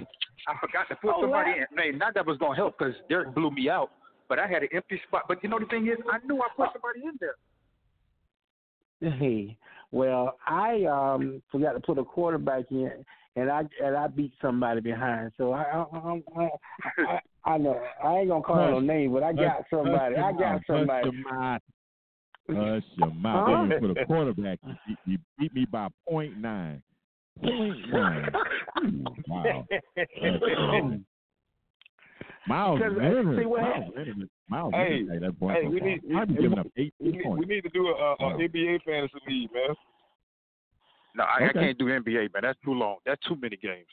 [0.47, 1.77] I forgot to put Oh, somebody in.
[1.77, 3.91] Hey, not that was gonna help because Derek blew me out,
[4.29, 5.23] but I had an empty spot.
[5.27, 9.11] But you know the thing is, I knew I put somebody in there.
[9.11, 9.57] Hey,
[9.91, 13.03] well, I um forgot to put a quarterback in,
[13.35, 15.31] and I and I beat somebody behind.
[15.37, 16.49] So I I I,
[17.07, 20.15] I, I know I ain't gonna call no name, but I got somebody.
[20.15, 21.09] I got somebody.
[21.09, 21.61] Hush your mouth.
[22.49, 23.47] Hush your mouth.
[23.47, 23.61] Huh?
[23.69, 24.59] Then you put a quarterback.
[24.65, 26.81] You beat, you beat me by point nine.
[27.41, 28.31] Point nine.
[28.85, 29.63] Ooh, wow.
[32.47, 33.39] Miles Because, uh, Leonard.
[33.39, 34.29] see what Miles happened- Leonard.
[34.49, 35.57] Miles Hey, Leonard that point.
[35.57, 37.39] hey, we need- I'd be we- giving up We 18 need, points.
[37.47, 38.37] we need to do a, a, a.
[38.37, 39.75] NBA fantasy league, man.
[41.15, 42.41] No, I, I can't do NBA, man.
[42.43, 42.97] That's too long.
[43.05, 43.87] That's too many games.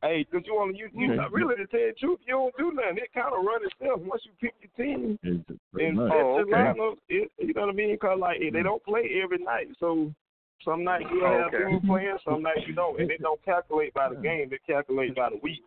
[0.00, 1.26] Hey, cause you want to you, you Okay.
[1.32, 2.98] really to tell you the truth, you don't do nothing.
[2.98, 6.42] It kind of run itself once you pick your team It's pretty and Oh, your
[6.42, 6.78] okay.
[6.78, 6.96] lineup.
[7.08, 7.98] It, you know what I mean?
[7.98, 10.14] Cause like they don't play every night, so
[10.64, 11.64] some nights you'll Oh, have okay.
[11.64, 14.50] two playing, some nights you don't, and it don't calculate by the game.
[14.50, 15.62] They calculate by the week.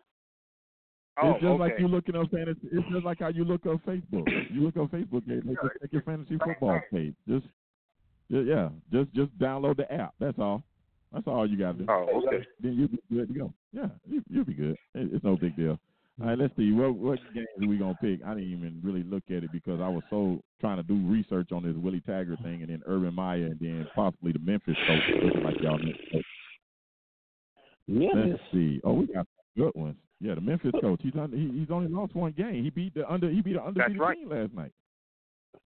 [1.20, 2.68] Oh, it's just like you looking up fantasy.
[2.72, 4.26] It's just like how you look up Facebook.
[4.50, 7.14] You look up Facebook, they they just take your fantasy football page.
[7.28, 7.46] Just,
[8.30, 10.14] yeah, just just download the app.
[10.18, 10.62] That's all.
[11.12, 11.86] That's all you got to do.
[11.88, 12.44] Oh, okay.
[12.60, 13.52] Then you'll be good to go.
[13.72, 14.76] Yeah, you, you'll be good.
[14.94, 15.78] It, it's no big deal.
[16.20, 16.72] All right, let's see.
[16.72, 18.20] What what games are we gonna pick?
[18.24, 21.52] I didn't even really look at it because I was so trying to do research
[21.52, 25.02] on this Willie Taggart thing, and then Urban Meyer, and then possibly the Memphis coach.
[25.22, 26.24] Looking like y'all next coach.
[27.88, 28.30] Memphis.
[28.30, 28.80] Let's see.
[28.84, 29.96] Oh, we got good ones.
[30.20, 31.00] Yeah, the Memphis coach.
[31.02, 32.62] He's on, he, he's only lost one game.
[32.62, 33.30] He beat the under.
[33.30, 34.16] He beat the undefeated right.
[34.16, 34.72] team last night.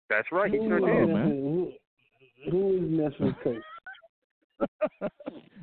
[0.08, 0.50] That's right.
[0.50, 1.14] He Who sure is did.
[1.14, 1.28] man.
[1.28, 3.62] Who, who is Memphis coach?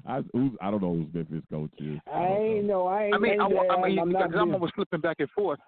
[0.08, 2.00] I who's, I don't know who's Memphis coach is.
[2.12, 2.88] I ain't know.
[2.88, 3.16] I ain't.
[3.16, 3.70] I mean, I, named.
[3.70, 5.60] I mean, I'm because I'm being- always flipping back and forth,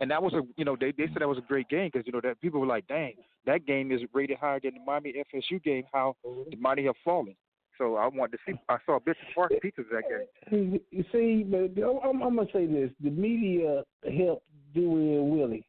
[0.00, 2.06] and that was a, you know, they they said that was a great game because
[2.06, 3.14] you know that people were like, dang,
[3.46, 5.84] that game is rated higher than the Miami FSU game.
[5.92, 7.34] How the Mighty have fallen.
[7.76, 8.58] So I wanted to see.
[8.68, 10.04] I saw bits and parts pieces of that
[10.50, 10.80] game.
[10.90, 15.64] You see, but I'm, I'm gonna say this: the media helped Dewey and Willie.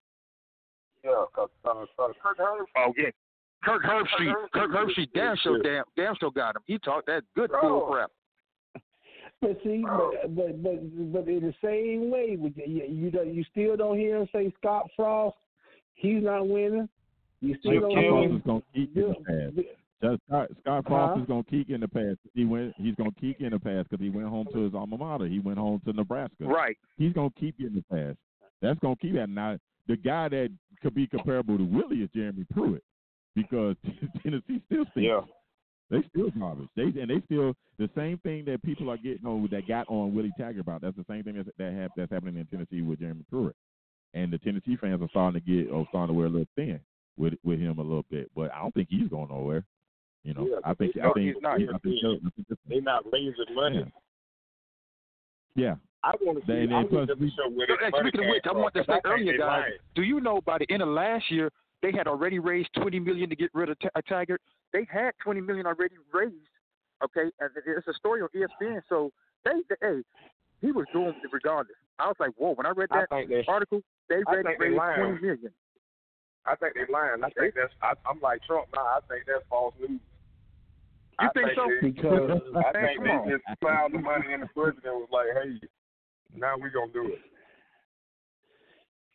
[1.03, 1.85] Yeah, cause uh, uh,
[2.21, 2.65] Kirk Herbstreit.
[2.77, 3.09] Oh yeah,
[3.63, 4.33] Kirk Herbstreit.
[4.53, 6.61] Kirk Herbstreit damn sure damn damn sure got him.
[6.65, 8.11] He talked that good bull crap.
[9.41, 12.53] But see, but but but but in the same way, you
[12.87, 15.37] you, don't, you still don't hear him say Scott Frost.
[15.95, 16.89] He's not winning.
[17.41, 18.35] You still Chip don't Scott hear Frost him.
[18.35, 19.65] is gonna keep in the pass.
[20.01, 21.21] Just Scott, Scott Frost Huh?
[21.21, 22.15] is gonna keep in the pass.
[22.33, 22.73] He went.
[22.77, 25.27] He's gonna keep in the past because he went home to his alma mater.
[25.27, 26.45] He went home to Nebraska.
[26.45, 26.77] Right.
[26.97, 28.17] He's gonna keep in the past.
[28.61, 29.29] That's gonna keep that.
[29.29, 29.57] Now
[29.87, 30.49] the guy that
[30.81, 32.83] could be comparable to Willie is Jeremy Pruitt
[33.43, 33.75] because
[34.23, 35.07] Tennessee still stinks.
[35.07, 35.21] Yeah.
[35.91, 36.67] They still garbage.
[36.75, 40.13] They and they still the same thing that people are getting on that got on
[40.13, 40.81] Willie Taggart about.
[40.81, 43.55] That's the same thing that's, that hap, that's happening in Tennessee with Jeremy Pruitt.
[44.13, 46.79] And the Tennessee fans are starting to get or starting to wear a little thin
[47.17, 48.29] with with him a little bit.
[48.35, 49.65] But I don't think he's going nowhere.
[50.23, 51.53] You know, Yeah, I think I think he's not.
[51.53, 51.77] I think, I
[52.35, 53.91] think this- They not raising money.
[55.55, 55.75] yeah.
[56.03, 56.53] I want to see.
[56.53, 58.29] And then I want to we- show where So, their and money speaking of came
[58.31, 59.71] which, I from, want to 'cause say earlier, guys.
[59.95, 61.51] Do you know by the end of last year
[61.81, 64.41] they had already raised twenty million to get rid of Ta- Taggart?
[64.73, 66.35] They had twenty million already raised.
[67.03, 68.81] Okay, and it's a story on ESPN.
[68.89, 69.11] So
[69.45, 70.01] they, they hey,
[70.61, 71.77] he was doing doomed regardless.
[71.97, 72.53] I was like, whoa.
[72.53, 73.43] When I read that think they.
[73.47, 74.99] article, they I ready think they raised lying.
[74.99, 75.51] twenty million.
[76.45, 77.23] I think they're lying.
[77.23, 77.73] I think that's.
[77.81, 78.81] I, I'm like Trump now.
[78.83, 79.99] I think that's false news.
[81.21, 81.67] You I think so?
[81.81, 83.29] They, Because I think come they on.
[83.29, 85.59] just found the money and the president was like, "Hey,
[86.35, 87.19] now we're gonna do it."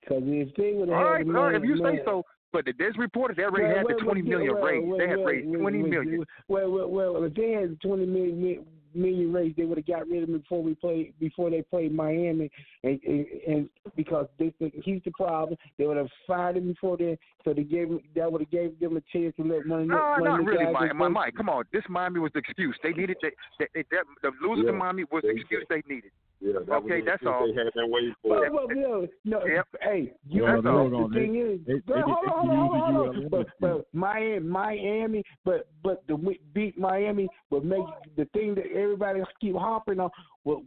[0.08, 2.00] Cause if they would have All had right, the all right, money, if you say
[2.04, 2.24] so.
[2.54, 5.00] But there's reported they already Well, had the well, twenty well, million raised.
[5.00, 6.24] they had raised twenty million.
[6.46, 8.64] Well, well, well, if they had twenty million
[8.94, 11.94] million raised, they would have got rid of him before we played before they played
[11.94, 12.50] Miami,
[12.82, 17.16] and and, and because this, he's the problem, they would have fired him before then.
[17.44, 19.88] So they gave him that would have gave them a chance to let one of
[19.88, 20.90] the No, one not of the really, guys Mike.
[20.98, 21.64] that Mike, come on.
[21.72, 22.76] This Miami was the excuse.
[22.82, 23.32] They needed that.
[23.60, 26.10] that, that the losing to Miami was the excuse they needed.
[26.40, 27.46] Yeah, that Okay, that's all.
[27.46, 28.40] They had been waiting for.
[28.40, 29.46] Well, well, no, no.
[29.46, 29.66] Yep.
[29.80, 32.50] Hey, you Well, know, they were the gonna- thing is, they- they- hold on, hold
[32.74, 33.28] on, hold on.
[33.30, 36.16] But, but Miami, Miami, but but the
[36.52, 37.84] beat Miami, but make
[38.16, 40.10] the thing that everybody keep hopping on.
[40.44, 40.62] Well,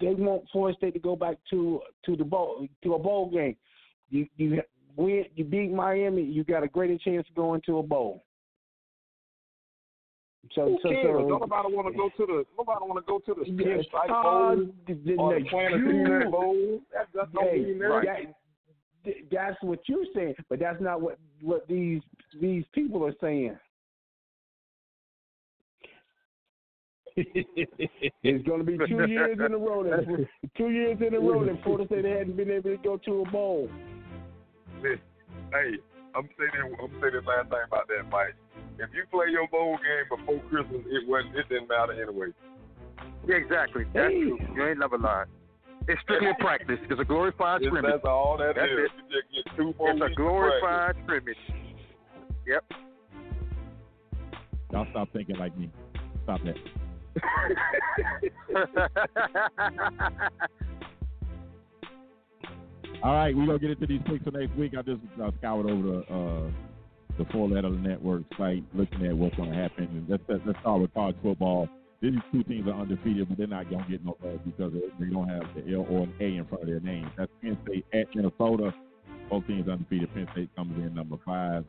[0.00, 3.56] they want Florida State to go back to to the bowl to a bowl game.
[4.10, 4.62] You you
[4.96, 8.24] win, you beat Miami, you got a greater chance of going to a bowl.
[10.54, 11.04] So Who so cares?
[11.04, 11.28] so.
[11.28, 12.44] nobody want to go to the.
[12.56, 14.56] Nobody want to go to the Yeah, Pinstripe uh, Bowl
[14.86, 16.80] the- or the the- Planet Bowl.
[16.92, 18.34] That, that don't Hey, mean that-
[19.30, 22.02] that's what you're saying, but that's not what what these
[22.40, 23.58] these people are saying.
[28.22, 29.82] it's going to be two years in a row.
[29.82, 33.22] That, two years in a row that Florida State hadn't been able to go to
[33.26, 33.68] a bowl.
[34.82, 35.00] Listen,
[35.52, 35.78] hey,
[36.14, 36.50] I'm saying
[36.80, 38.34] I'm saying this last thing about that, Mike.
[38.78, 41.34] If you play your bowl game before Christmas, it wasn't.
[41.36, 42.28] It didn't matter anyway.
[43.26, 43.84] Yeah, exactly.
[43.92, 44.20] That's Hey.
[44.22, 44.38] true.
[44.54, 45.26] You ain't never lied.
[45.88, 46.78] It's strictly a practice.
[46.88, 47.90] It's a glorified It's- scrimmage.
[47.92, 48.78] that's all that That's is.
[48.78, 48.90] it.
[49.10, 51.38] You get two, four It's a weeks of glorified scrimmage.
[52.46, 52.64] Yep.
[54.72, 55.70] Y'all stop thinking like me.
[56.24, 56.56] Stop that.
[63.02, 64.72] All right, we're gonna get into these picks for next week.
[64.76, 66.50] I just uh, scoured over the uh,
[67.16, 69.84] the four letter network site, looking at what's gonna happen.
[69.84, 71.68] And let's let's start with college football.
[72.00, 75.28] These two teams are undefeated, but they're not gonna get no love because they don't
[75.28, 77.10] have the L or an A in front of their names.
[77.16, 78.74] That's Penn State at Minnesota.
[79.30, 80.12] Both teams undefeated.
[80.14, 81.64] Penn State comes in number five.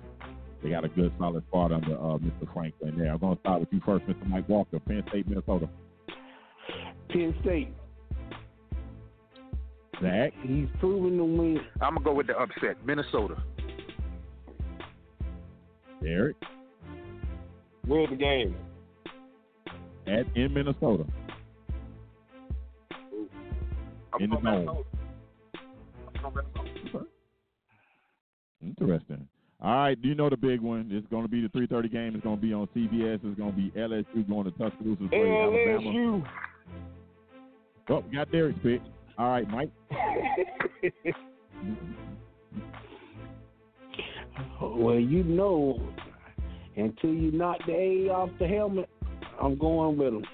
[0.61, 2.53] They got a good solid spot under uh, Mr.
[2.53, 3.11] Franklin there.
[3.11, 4.27] I'm gonna start with you first, Mr.
[4.27, 5.69] Mike Walker, Penn State, Minnesota.
[7.09, 7.73] Penn State.
[10.01, 10.33] Zach.
[10.41, 11.59] He's proven to win.
[11.81, 13.41] I'm gonna go with the upset, Minnesota.
[16.01, 16.35] Derek.
[17.87, 18.55] Win the game.
[20.07, 21.05] At in Minnesota.
[24.13, 24.43] I'm in the from.
[24.43, 24.83] Minnesota.
[26.23, 27.05] I'm Minnesota.
[28.61, 29.27] Interesting.
[29.61, 30.87] All right, do you know the big one?
[30.89, 32.15] It's going to be the 3:30 game.
[32.15, 33.19] It's going to be on CBS.
[33.23, 36.23] It's going to be LSU going to Tuscaloosa to play Alabama.
[37.89, 38.81] Oh, got Derek's pick.
[39.17, 39.71] All right, Mike.
[44.61, 45.79] Well, you know,
[46.75, 48.89] until you knock the A off the helmet,
[49.41, 50.25] I'm going with them.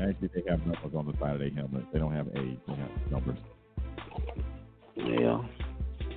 [0.00, 1.84] Actually, they have numbers on the side of their helmet.
[1.92, 2.58] They don't have A's.
[2.66, 3.38] They have numbers.
[4.96, 5.42] Yeah.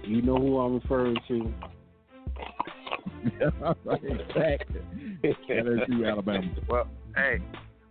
[0.09, 1.53] You know who I'm referring to.
[4.01, 4.81] exactly.
[5.23, 6.49] LSU, Alabama.
[6.67, 7.37] Well, hey,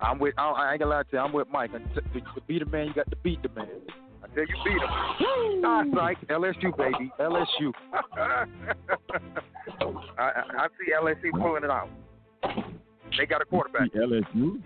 [0.01, 0.35] I'm with.
[0.37, 1.19] I, I ain't gonna lie to you.
[1.21, 1.71] I'm with Mike.
[1.71, 3.69] To, to, to beat a man, you got to beat the man.
[4.25, 5.63] I tell you, beat him.
[5.63, 6.29] That's right.
[6.29, 7.13] LSU, baby.
[7.21, 7.73] LSU.
[8.19, 8.47] I,
[10.19, 11.89] I, I see LSU pulling it out.
[13.17, 13.93] They got a quarterback.
[13.93, 14.61] LSU.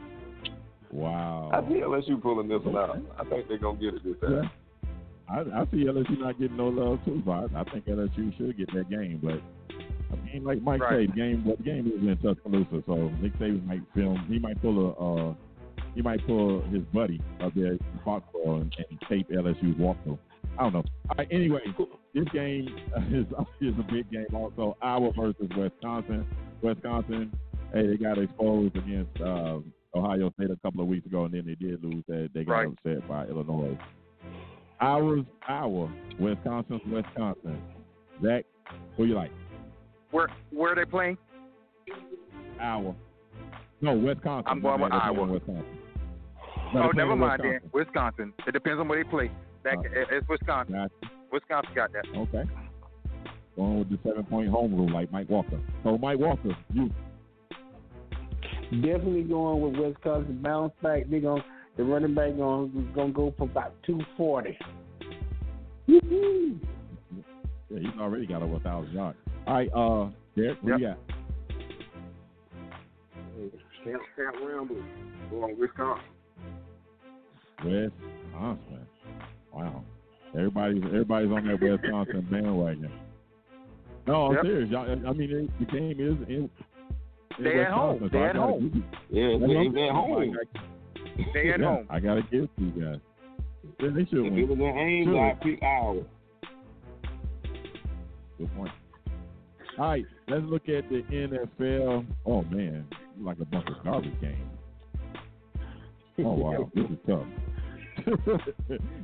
[0.90, 1.50] Wow.
[1.52, 2.98] I see LSU pulling this one out.
[3.18, 4.50] I think they're gonna get it this time.
[5.28, 8.72] I, I see LSU not getting no love too, but I think LSU should get
[8.74, 9.20] that game.
[9.22, 9.40] But
[10.12, 11.08] I mean, like Mike Right.
[11.08, 14.24] said, game the game is in Tuscaloosa, so Nick Saban might film.
[14.28, 15.34] He might pull a uh,
[15.94, 20.18] he might pull his buddy up there in Foxborough and, and tape LSU's walkthrough.
[20.58, 20.84] I don't know.
[21.16, 21.60] Right, anyway,
[22.14, 22.68] this game
[23.10, 23.26] is
[23.60, 24.26] is a big game.
[24.34, 26.26] Also, Iowa versus Wisconsin.
[26.62, 27.32] Wisconsin,
[27.72, 29.58] hey, they got exposed against uh,
[29.94, 32.04] Ohio State a couple of weeks ago, and then they did lose.
[32.08, 32.68] That they got Right.
[32.68, 33.78] upset by Illinois.
[34.82, 37.62] Iowa's Iowa, Wisconsin's Wisconsin.
[38.20, 38.44] Zach,
[38.96, 39.30] who you like?
[40.10, 41.16] Where where are they playing?
[42.60, 42.94] Iowa.
[43.80, 44.44] No, Wisconsin.
[44.48, 45.24] I'm going with Iowa.
[45.24, 45.64] Wisconsin.
[46.74, 47.60] No, oh, never playing mind then.
[47.72, 47.72] Wisconsin.
[47.72, 48.32] Wisconsin.
[48.46, 49.30] It depends on where they play.
[49.62, 50.74] That, Uh, it's Wisconsin.
[50.74, 51.14] Gotcha.
[51.30, 52.04] Wisconsin got that.
[52.16, 52.42] Okay.
[53.54, 55.60] Going with the seven point home rule like Mike Walker.
[55.84, 56.90] So Mike Walker, you
[58.72, 61.04] Definitely going with Wisconsin bounce back.
[61.08, 61.42] They're going
[61.76, 64.56] the running back on is gonna go for about two forty.
[65.86, 66.00] yeah,
[67.68, 69.18] he's already got over a thousand yards.
[69.46, 70.98] All right, uh Derek, what you got?
[73.84, 74.76] Camp, Camp Ramble.
[75.30, 76.04] Going Wisconsin.
[77.64, 78.86] Wisconsin.
[79.52, 79.82] Wow.
[80.34, 82.92] Everybody's everybody's on that Wisconsin bandwagon.
[84.06, 84.42] No, I'm Yep.
[84.44, 84.70] serious.
[84.70, 86.50] Y'all, I mean, it, the game is in.
[87.38, 88.00] in They at home.
[88.02, 88.84] Wisconsin, They I at home.
[89.10, 90.36] Yeah, That's they, what at home.
[91.18, 91.86] Like, They at yeah, home.
[91.90, 93.00] I gotta give it to you guys.
[93.80, 94.38] Yeah, they should If win.
[94.38, 95.20] it was in Ames, Sure.
[95.30, 96.02] I'd pick Iowa.
[98.38, 98.72] Good point.
[99.78, 102.04] All right, let's look at the NFL.
[102.26, 102.86] Oh man,
[103.20, 104.50] like a bunch of garbage games.
[106.18, 107.26] Oh wow, this is tough.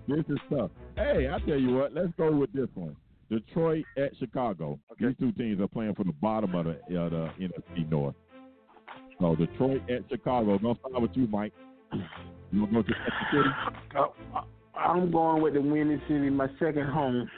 [0.08, 0.70] this is tough.
[0.96, 2.96] Hey, I tell you what, let's go with this one.
[3.30, 4.78] Detroit at Chicago.
[4.98, 8.14] These two teams are playing for the bottom of the, uh, the NFC North.
[9.20, 10.52] So Detroit at Chicago.
[10.54, 11.52] I'm Gonna start with you, Mike.
[11.92, 12.94] You wanna go to
[13.32, 13.48] City?
[13.96, 14.40] Uh,
[14.74, 17.30] I'm going with the winning city, my second home.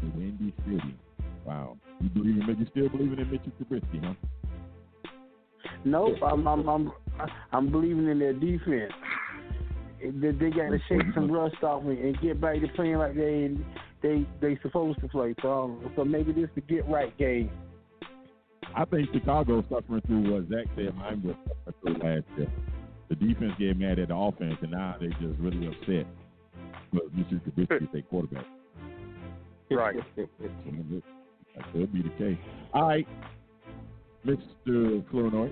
[0.00, 0.96] The Windy City.
[1.44, 1.76] Wow.
[2.00, 4.14] You believe in you still believing in Mitchell Trubisky, huh?
[5.84, 6.92] Nope, I'm I'm I'm
[7.52, 8.92] I'm believing in their defense.
[10.00, 13.14] They, they got to shake some rust off me and get back to playing like
[13.14, 13.56] they
[14.02, 15.34] they they supposed to play.
[15.42, 17.50] So so maybe this is the get right game.
[18.76, 22.50] I think Chicago's suffering through what Zach said mine was suffering through last year.
[23.08, 26.06] The defense get mad at the offense, and now they're just really upset.
[26.92, 28.44] But Mitchell Trubisky is their quarterback.
[29.70, 29.96] Right.
[30.16, 32.38] That could be the case.
[32.72, 33.06] All right,
[34.26, 35.04] Mr.
[35.10, 35.50] Flournoy,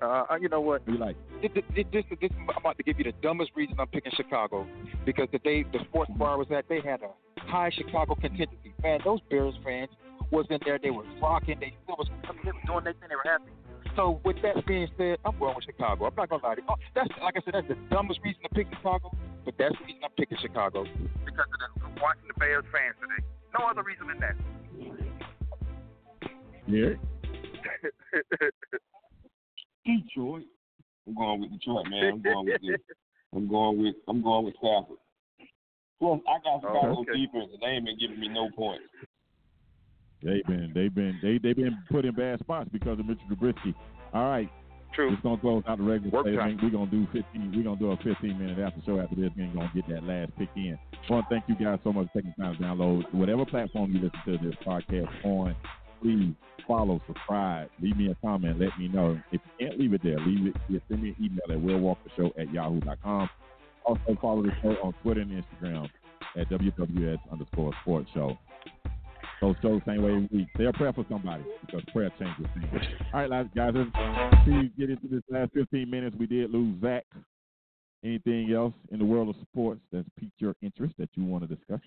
[0.00, 0.86] Uh, you know what?
[0.86, 1.16] we like.
[1.42, 4.66] This, this, this, this, I'm about to give you the dumbest reason I'm picking Chicago
[5.04, 7.10] because the day the sports bar was at, they had a
[7.42, 8.72] high Chicago contingency.
[8.82, 9.90] Man, those Bears fans
[10.34, 10.78] was in there.
[10.82, 11.60] They were rocking.
[11.60, 13.08] They still was I mean, they were doing their thing.
[13.08, 13.54] They were happy.
[13.94, 16.06] So with that being said, I'm going with Chicago.
[16.06, 16.66] I'm not gonna lie to you.
[16.68, 19.14] Oh, that's like I said, that's the dumbest reason to pick Chicago,
[19.44, 20.82] but that's the reason I'm picking Chicago
[21.24, 23.22] because of the watching the Bears fans today.
[23.56, 24.34] No other reason than that.
[26.66, 26.98] Yeah.
[29.86, 30.42] Detroit.
[31.06, 32.14] I'm going with Detroit, man.
[32.14, 32.78] I'm going with the,
[33.36, 34.98] I'm going with I'm going with Stafford.
[36.00, 37.12] Plus, I got oh, Chicago okay.
[37.14, 38.82] defense, and they ain't been giving me no points.
[40.24, 43.74] They've been they've been they they've been put in bad spots because of Mitchell Trubisky.
[44.14, 44.48] All right,
[44.94, 45.12] True.
[45.12, 46.62] it's gonna close out the regular Work segment.
[46.62, 47.52] We're gonna do fifteen.
[47.54, 49.30] We're gonna do a fifteen minute after show after this.
[49.36, 50.78] We're gonna get that last pick in.
[50.92, 54.00] I to thank you guys so much for taking time to download whatever platform you
[54.00, 55.54] listen to this podcast on.
[56.00, 56.34] Please
[56.66, 59.20] follow, subscribe, leave me a comment, let me know.
[59.32, 60.56] If you can't leave it there, leave it.
[60.68, 63.28] yeah, Send me an email at willwalkershow at yahoo.com.
[63.84, 65.88] Also follow the show on Twitter and Instagram
[66.38, 68.38] at WWS underscore sports show.
[69.40, 70.48] Those shows same way every week.
[70.56, 72.82] Say a prayer for somebody because prayer changes things.
[73.12, 73.90] All right, last guys, let's
[74.46, 76.16] see, get into this last 15 minutes.
[76.18, 77.04] We did lose Zach.
[78.04, 81.54] Anything else in the world of sports that's piqued your interest that you want to
[81.54, 81.80] discuss?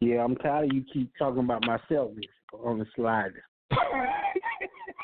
[0.00, 3.42] Yeah, I'm tired of you keep talking about my Celtics on the slider.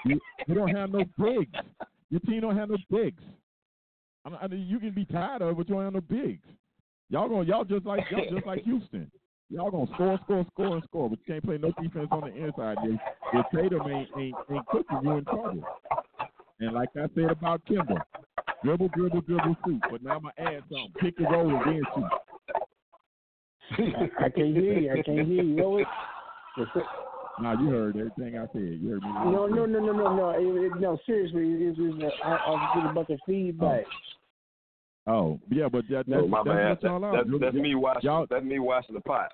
[0.05, 1.53] You, you don't have no bigs.
[2.11, 3.23] Your team don't have no bigs.
[4.25, 6.01] I, mean, I mean, you can be tired of it, but you don't have no
[6.01, 6.47] bigs.
[7.09, 9.11] Y'all going y'all just like y'all just like Houston.
[9.53, 12.35] Y'all gonna score, score, score, and score, but you can't play no defense on the
[12.47, 12.79] inside.
[12.85, 13.01] If,
[13.35, 15.63] if Tatum ain't, ain't ain't cooking, you in trouble.
[16.61, 18.01] And like I said about Kemba,
[18.65, 19.81] dribble, dribble, dribble, shoot.
[19.91, 22.11] But now I'm gonna add something: pick and roll and then shoot.
[23.97, 24.93] I, I can't hear you.
[24.93, 25.57] I can't hear you.
[25.57, 25.87] What was-
[26.57, 26.85] what's it?
[27.41, 28.79] Now you heard everything I said.
[28.81, 29.09] You heard me.
[29.09, 30.31] No, no, no, no, no, no.
[30.31, 32.03] It, it, no, seriously, it was.
[32.03, 33.85] Uh, I, I was getting a bunch of feedback.
[33.87, 33.91] Oh,
[35.07, 37.17] Oh, yeah, but that, oh, that's, oh my that's man, what y'all are.
[37.17, 38.03] that's, that's me watching.
[38.09, 39.33] Y'all- That's me watching the pot.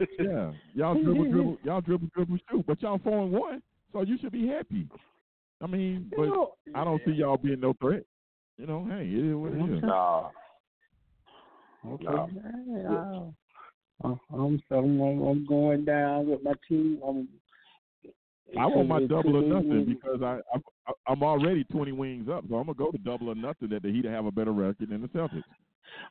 [0.18, 4.18] Yeah, y'all dribble, dribble, y'all dribble, dribble, shoot, but y'all four and one, so you
[4.20, 4.88] should be happy.
[5.62, 6.54] I mean, but No.
[6.74, 8.02] I don't see y'all being no threat.
[8.58, 9.82] You know, hey, it is what it is.
[9.82, 10.30] Nah,
[11.86, 12.04] Okay.
[12.04, 12.28] No.
[12.32, 13.34] Hey, I'll-
[14.02, 16.98] I'm, I'm, I'm, I'm going down with my team.
[17.06, 17.28] I'm,
[18.58, 22.56] I want my double or nothing because I, I I'm already twenty wings up, so
[22.56, 25.02] I'm gonna go to double or nothing that the Heat have a better record than
[25.02, 25.42] the Celtics.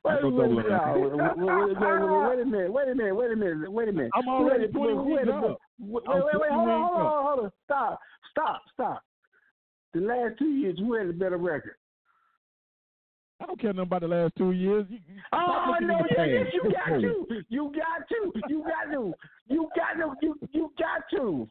[0.03, 0.25] Wait, a
[2.45, 4.11] minute, wait a minute, wait a minute, wait a minute.
[4.15, 5.59] I'm already Wait, 20 wait, wings wait, up.
[5.79, 7.51] Wait, wait, wait, 20 hold on, hold on, hold on.
[7.65, 7.99] Stop,
[8.31, 9.03] stop, stop.
[9.93, 11.75] The last two years, who had a better record?
[13.41, 14.86] I don't care nothing about the last two years.
[14.89, 16.31] You, you- Oh no, in the yeah, past.
[16.31, 19.13] yes, you got to, you got to, you got to,
[19.49, 21.47] you got to, you you got to.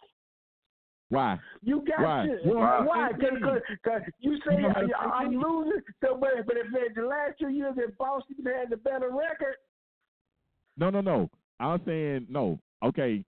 [1.13, 1.39] Why?
[1.63, 2.27] You got Why?
[2.27, 2.51] to.
[2.87, 3.11] Why?
[3.21, 5.83] same Because you say You don't have the I- I'm losing.
[6.03, 9.57] So, but, but if the last two years in Boston had the better record,
[10.79, 11.31] No, no, no.
[11.61, 12.59] I'm saying no.
[12.83, 13.25] Okay,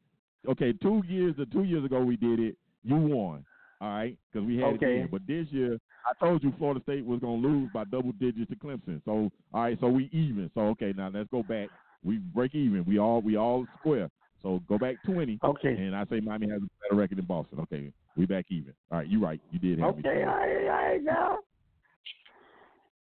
[0.48, 0.72] okay.
[0.72, 2.56] Two years, the two years ago we did it.
[2.82, 3.44] You won.
[3.80, 4.86] All right, because we had Okay.
[4.96, 5.08] it then.
[5.10, 5.78] But this year,
[6.08, 9.02] I told you Florida State was gonna lose by double digits to Clemson.
[9.04, 10.50] So all right, so we even.
[10.54, 11.68] So okay, now let's go back.
[12.02, 12.84] We break even.
[12.86, 14.08] We all we all square.
[14.44, 15.40] So go back twenty.
[15.42, 17.58] okay, And I say Miami has a better record than Boston.
[17.60, 18.74] Okay, we back even.
[18.92, 19.40] All right, you right.
[19.50, 20.02] You did have me.
[20.06, 21.38] okay, I I now.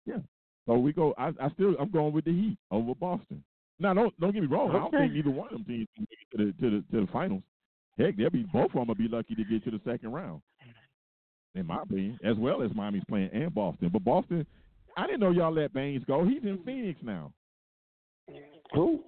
[0.07, 0.17] Yeah.
[0.67, 1.15] So we go.
[1.19, 3.45] I, I still I'm going with the Heat over Boston.
[3.79, 4.71] Now don't don't get me wrong.
[4.71, 4.79] Okay.
[4.79, 6.97] I don't think either one of them teams can make it to the to the
[6.99, 7.43] to the finals.
[7.99, 10.41] Heck, they'll be both of them will be lucky to get to the second round.
[11.55, 13.91] In my opinion, as well as Miami's playing and Boston.
[13.93, 14.47] But Boston,
[14.97, 16.25] I didn't know y'all let Baynes go.
[16.25, 17.33] He's in Phoenix now.
[18.73, 19.01] Who?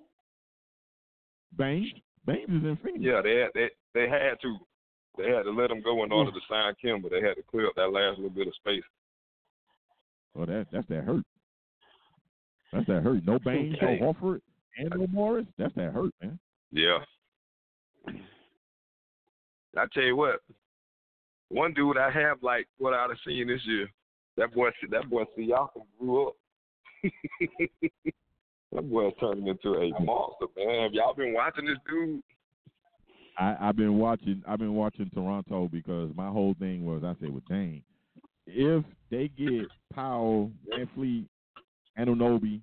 [1.56, 1.92] Baynes,
[2.28, 3.00] In Phoenix.
[3.02, 4.56] yeah, they had, they they had to.
[5.18, 7.42] They had to let him go in order to sign Kim, but they had to
[7.42, 8.84] clear up that last little bit of space.
[10.34, 11.24] Well, that that's that hurt.
[12.72, 13.24] That's that hurt.
[13.26, 13.98] No Baynes, Okay.
[14.00, 14.40] no Horford,
[14.78, 15.46] and no Morris.
[15.58, 16.38] That's that hurt, man.
[16.70, 16.98] Yeah.
[19.76, 20.40] I tell you what,
[21.48, 23.88] one dude I have like what I'd have seen this year.
[24.36, 26.34] That boy, that boy Siakam grew up.
[28.72, 30.82] that boy turning into a monster, man.
[30.84, 32.22] Have y'all been watching this dude?
[33.38, 34.42] I, I've been watching.
[34.46, 37.82] I've been watching Toronto because my whole thing was I said, well, dang,
[38.46, 41.26] if they get Powell, VanVleet,
[41.98, 42.60] Anunoby,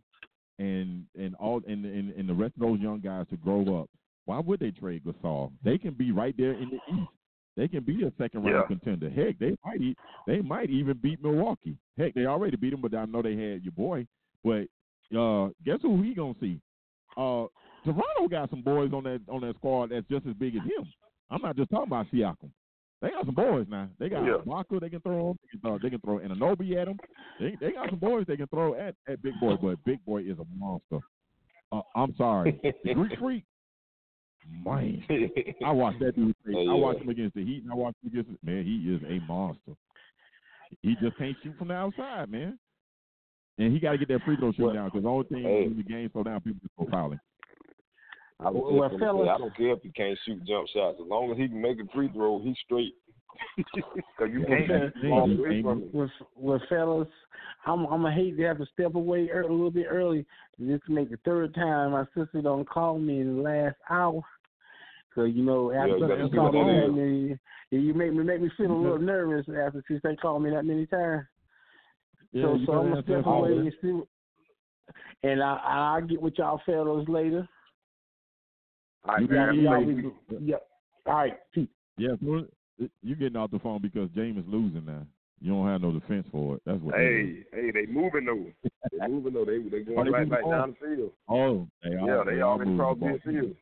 [0.59, 3.89] and and all and, and and the rest of those young guys to grow up,
[4.25, 5.51] why would they trade Gasol?
[5.63, 7.09] They can be right there in the East.
[7.55, 8.77] They can be a second round Yeah.
[8.77, 9.09] contender.
[9.09, 9.97] Heck, they might
[10.27, 11.77] they might even beat Milwaukee.
[11.97, 14.05] Heck, they already beat them, but I know they had your boy.
[14.43, 14.67] But
[15.15, 16.59] uh, guess who he gonna see?
[17.15, 17.45] Uh,
[17.83, 20.85] Toronto got some boys on that on that squad that's just as big as him.
[21.29, 22.51] I'm not just talking about Siakam.
[23.01, 23.89] They got some boys now.
[23.99, 24.37] They got Yeah.
[24.45, 25.27] Ibaka they can throw.
[25.27, 25.37] Them.
[25.43, 26.97] They can throw, they can throw Anunoby at them.
[27.39, 30.21] They they got some boys they can throw at, at Big Boy, but Big Boy
[30.21, 30.99] is a monster.
[31.71, 33.43] Uh, I'm sorry, the Greek Freak.
[34.63, 35.03] Man,
[35.65, 36.33] I watched that dude.
[36.43, 36.53] Play.
[36.63, 36.71] Yeah.
[36.71, 38.63] I watched him against the Heat, and I watched him against man.
[38.63, 39.73] He is a monster.
[40.81, 42.57] He just can't shoot from the outside, man.
[43.59, 45.43] And he got to get that free throw shooting Well, down because the only thing
[45.43, 45.63] hey.
[45.67, 47.19] when the game slow down, people just go fouling.
[48.39, 50.97] I was Well, well, fellas- I don't care if he can't shoot jump shots.
[51.01, 52.93] As long as he can make a free throw, he's straight.
[53.73, 55.29] Because you can't fellas- walk
[55.63, 55.93] from it.
[55.93, 57.07] With, with fellas,
[57.65, 60.25] I'm I'm gonna hate to have to step away ear- a little bit early.
[60.59, 64.21] This make the third time my sister don't call me in the last hour.
[65.15, 66.53] So you know Yeah, after you gotta she see called
[66.95, 67.37] me,
[67.71, 70.65] you make me make me feel a little nervous after she say calling me that
[70.65, 71.25] many times.
[72.33, 74.01] Yeah, so so I'm gonna step away and see.
[75.23, 77.47] And I I'll get with y'all fellas later.
[79.05, 79.47] All right, You man.
[79.47, 80.67] got- Y'all you- be- Yep.
[81.05, 81.37] All right.
[81.53, 81.67] Peace.
[81.97, 82.45] Yeah, so
[83.01, 85.05] you getting off the phone because James is losing now.
[85.39, 86.61] You don't have no defense for it.
[86.65, 86.95] That's what.
[86.95, 87.03] they.
[87.03, 88.69] Hey, hey, they moving though.
[88.91, 89.45] They moving though.
[89.45, 91.11] They they Oh, going they right back down the field.
[91.29, 93.17] Oh, they Yeah, are, they are already moving crossed the ball.
[93.17, 93.55] midfield.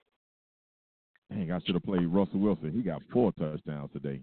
[1.29, 2.71] Dang, I should have played Russell Wilson.
[2.71, 4.21] He got four touchdowns today.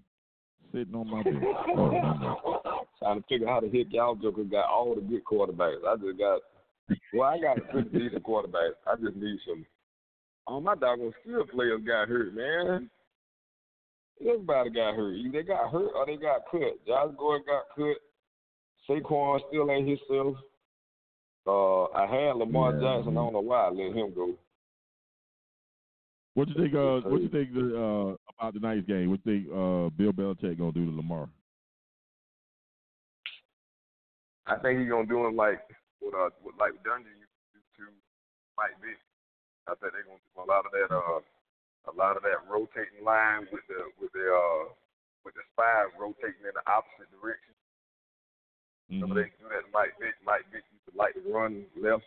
[0.72, 1.44] Sitting on my bench.
[1.76, 2.61] Oh, no, no.
[3.02, 5.84] Trying to figure out how to hit y'all Joker got all the good quarterbacks.
[5.86, 6.40] I just got
[7.12, 8.72] well, I got a pretty decent quarterback.
[8.86, 9.66] I just need some
[10.46, 12.90] all my doggone skill players got hurt, man.
[14.20, 15.14] Everybody got hurt.
[15.14, 16.84] Either they got hurt or they got cut.
[16.86, 17.96] Josh Gordon got cut.
[18.88, 20.36] Saquon still ain't himself.
[21.46, 22.80] Uh, I had Lamar Yeah.
[22.80, 23.16] Jackson.
[23.16, 24.34] I don't know why I let him go.
[26.34, 26.74] What you think?
[26.74, 29.10] Uh, what you think the, uh, about tonight's game?
[29.10, 31.28] What do you think uh, Bill Belichick gonna do to Lamar?
[34.46, 35.62] I think he's gonna do him like
[36.00, 37.84] what uh what like Dungy used to do to
[38.58, 38.98] Mike Vick.
[39.70, 41.22] I think they're gonna do a lot of that uh
[41.90, 44.74] a lot of that rotating line with the with the uh
[45.22, 47.54] with the spies rotating in the opposite direction.
[49.00, 49.14] So Mhm.
[49.14, 50.14] they do that Mike Vick.
[50.26, 52.04] Mike Vick used to like to run left.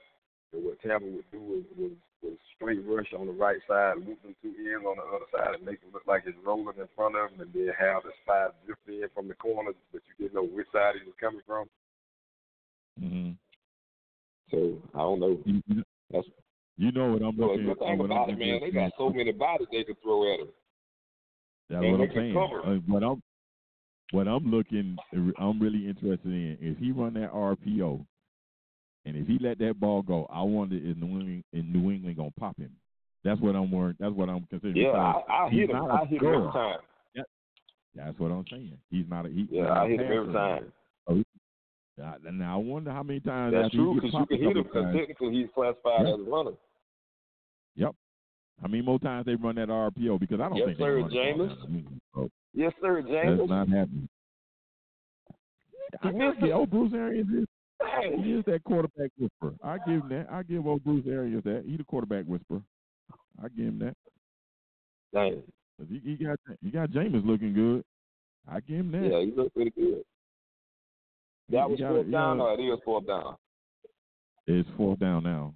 [0.53, 4.21] And what Tampa would do was, was was straight rush on the right side, loop
[4.23, 6.87] them two ends on the other side, and make it look like it's rolling in
[6.95, 10.13] front of him, and then have the spies drift in from the corners, but you
[10.17, 11.69] didn't know which side he was coming from.
[13.01, 13.37] Mhm.
[14.51, 15.39] So I don't know.
[15.45, 16.27] You, That's
[16.77, 19.09] you know what I'm Well, looking the good thing about it, man, they got so
[19.09, 20.47] many bodies they can throw at him.
[21.69, 22.37] That's and what I'm saying.
[22.63, 23.23] Uh, what I'm
[24.11, 24.97] what I'm looking,
[25.39, 28.05] I'm really interested in if he run that RPO,
[29.05, 32.17] and if he let that ball go, I wonder if New England, in New England
[32.17, 32.71] gonna pop him.
[33.23, 33.97] That's what I'm worried.
[33.99, 34.77] That's what I'm considering.
[34.77, 35.75] Yeah, I, I hit him.
[35.75, 36.79] I hit him every time.
[37.95, 38.77] That's what I'm saying.
[38.91, 39.29] He's not a.
[39.29, 40.71] He, Yeah, I a hit him every time.
[42.01, 44.93] Oh, Now, I wonder how many times That's true because you can hit him because
[44.95, 46.13] technically he's classified Yeah.
[46.15, 46.51] as a runner.
[47.75, 47.95] Yep.
[48.61, 50.19] How many more times they run that RPO?
[50.19, 51.47] Because I don't Yes, think sir, they run the ball Jameis.
[51.49, 51.77] down the New
[52.13, 52.31] England.
[52.53, 53.37] Yes, sir, Jameis.
[53.37, 54.09] that's not happening.
[56.01, 57.47] I gotta give old Bruce Arians is
[58.23, 59.53] he is that quarterback whisperer.
[59.63, 60.27] I give him that.
[60.31, 61.63] I give old Bruce Arians that.
[61.65, 62.61] He the quarterback whisperer.
[63.41, 63.95] I give him that.
[65.13, 65.43] Dang.
[65.89, 67.83] He, he got he got Jameis looking good.
[68.47, 69.09] I give him that.
[69.11, 70.03] Yeah, he looked pretty good.
[71.49, 73.35] That was fourth down or it is fourth down?
[74.47, 75.53] It's fourth down now.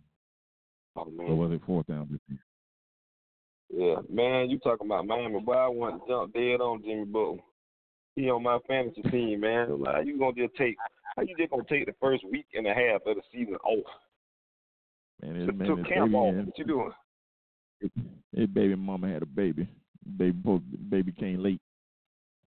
[0.95, 2.19] Oh Or was it fourth down?
[3.71, 5.39] Yeah, man, you talking about Miami?
[5.39, 7.37] Boy, I want to jump dead on Jimmy Butler.
[8.15, 9.81] He on my fantasy team, man.
[9.81, 10.75] Like, you gonna just take?
[11.15, 13.85] How you just gonna take the first week and a half of the season off?
[15.21, 16.45] Man, Took, man, took camp baby, off.
[16.45, 16.91] What you doing?
[18.35, 19.67] his baby mama had a baby.
[20.17, 21.61] Baby, baby came late.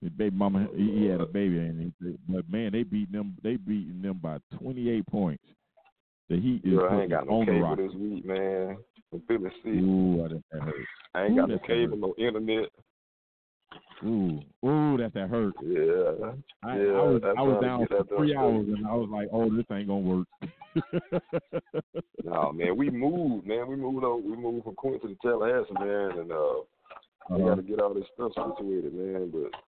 [0.01, 3.35] His baby mama, he, he had a baby, and he but man, they beat them.
[3.43, 5.43] They beating them by 28 points.
[6.29, 7.77] The Heat is Girl, I ain't got no on the cable rock.
[7.77, 8.77] this week, man.
[9.11, 9.73] I'm feeling sick.
[9.73, 10.75] Ooh, I didn't that hurt.
[11.15, 11.99] I ain't Ooh, got no cable, hurt.
[11.99, 12.69] no internet.
[14.05, 15.53] Ooh, ooh, that that hurt.
[15.61, 16.31] Yeah,
[16.63, 16.91] I, yeah.
[16.93, 19.87] I was I was down for three hours, and I was like, oh, this ain't
[19.87, 20.27] gonna work.
[22.23, 23.67] No, man, we moved, man.
[23.67, 24.29] We moved on.
[24.29, 26.53] We moved from Quincy to Tallahassee, man, and uh,
[27.29, 27.45] we Uh-huh.
[27.49, 29.31] got to get all this stuff situated, man.
[29.31, 29.59] But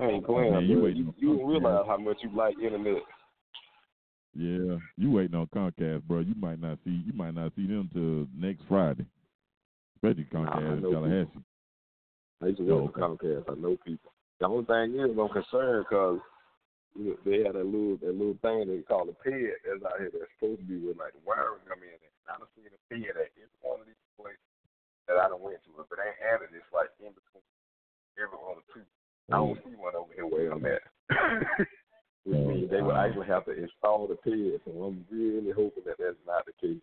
[0.00, 0.52] I ain't playing.
[0.52, 3.02] Man, you you, you don't realize how much you like internet.
[4.36, 6.20] Yeah, you waiting on Comcast, bro.
[6.20, 9.06] You might not see you might not see them till next Friday,
[9.96, 11.44] especially Nah, Comcast know Tallahassee.
[12.42, 13.48] I used to Oh, work Comcast.
[13.48, 14.12] I know people.
[14.40, 16.20] The only thing is, I'm concerned because
[17.24, 20.28] they had that little that little thing they call a ped that's out here that's
[20.36, 21.96] supposed to be with like wiring come in.
[21.96, 24.44] And I done seen a ped at every one of these places
[25.08, 25.80] that I done went to.
[25.80, 27.48] If it ain't added, it's like in between
[28.20, 28.84] every one or two.
[29.30, 30.82] I don't see one over here where I'm at.
[32.24, 34.62] Which means they would actually have to install the ped.
[34.64, 36.82] So I'm really hoping that that's not the case.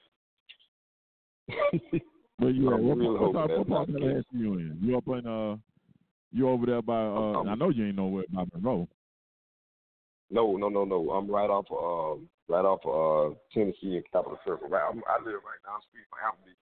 [2.38, 2.80] Where you at?
[2.80, 3.96] What, really what, hoping part- that's what part of
[4.32, 4.78] you in?
[4.82, 5.58] You up in uh,
[6.32, 7.40] you over there by uh?
[7.40, 8.88] Um, I know you ain't nowhere by Monroe.
[10.32, 11.12] No, no, no, no.
[11.12, 14.70] I'm right off of um, right off uh, Tennessee and Capitol Circle.
[14.70, 16.58] Right, I'm, I live right down the street from Applebee's.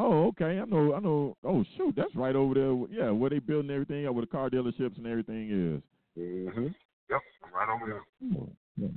[0.00, 0.60] Oh, okay.
[0.60, 0.94] I know.
[0.94, 1.36] I know.
[1.42, 2.72] Oh, shoot, that's right over there.
[2.88, 5.82] Yeah, where they building everything up, where the car dealerships and everything is.
[6.22, 6.68] Mm-hmm.
[7.10, 7.20] Yep,
[7.52, 8.36] right over there.
[8.38, 8.88] Oh, yeah.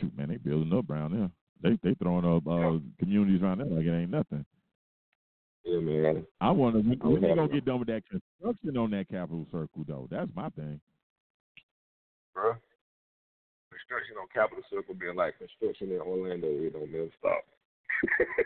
[0.00, 1.30] Shoot, man, they building up around there.
[1.62, 4.44] They they throwing up uh, communities around there like it ain't nothing.
[5.64, 6.26] Yeah, man.
[6.40, 9.84] I wonder when, when they gonna get done with that construction on that capital circle
[9.86, 10.08] though.
[10.10, 10.80] That's my thing.
[12.36, 12.56] Bruh.
[13.70, 17.44] Construction on Capitol Circle being like construction in Orlando, it don't never stop.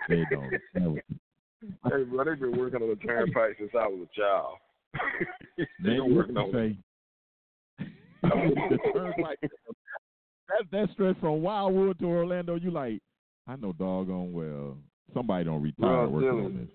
[0.08, 1.00] They don't.
[1.62, 4.56] Hey, bro, they've been working on the turnpike since I was a child.
[5.82, 6.76] They've been working on say?
[8.22, 9.38] the turnpike.
[9.40, 13.00] That that stretch from Wildwood to Orlando, you like,
[13.46, 14.76] I know doggone well
[15.14, 16.68] somebody don't retire Bro, working on this.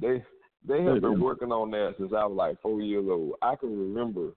[0.00, 0.24] They
[0.66, 3.34] they have been working on that since I was like four years old.
[3.42, 4.32] I can remember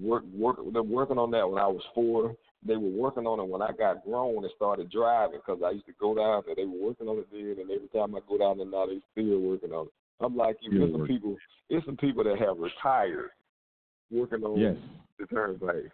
[0.00, 2.34] work work them working on that when I was four.
[2.64, 5.86] They were working on it when I got grown and started driving because I used
[5.86, 6.54] to go down there.
[6.54, 9.00] They were working on it then, and every time I go down there now, they
[9.12, 9.92] still working on it.
[10.20, 11.36] I'm like, you there's some people,
[11.68, 13.30] there's some people that have retired
[14.12, 14.76] working on Yes,
[15.18, 15.90] the turnpike.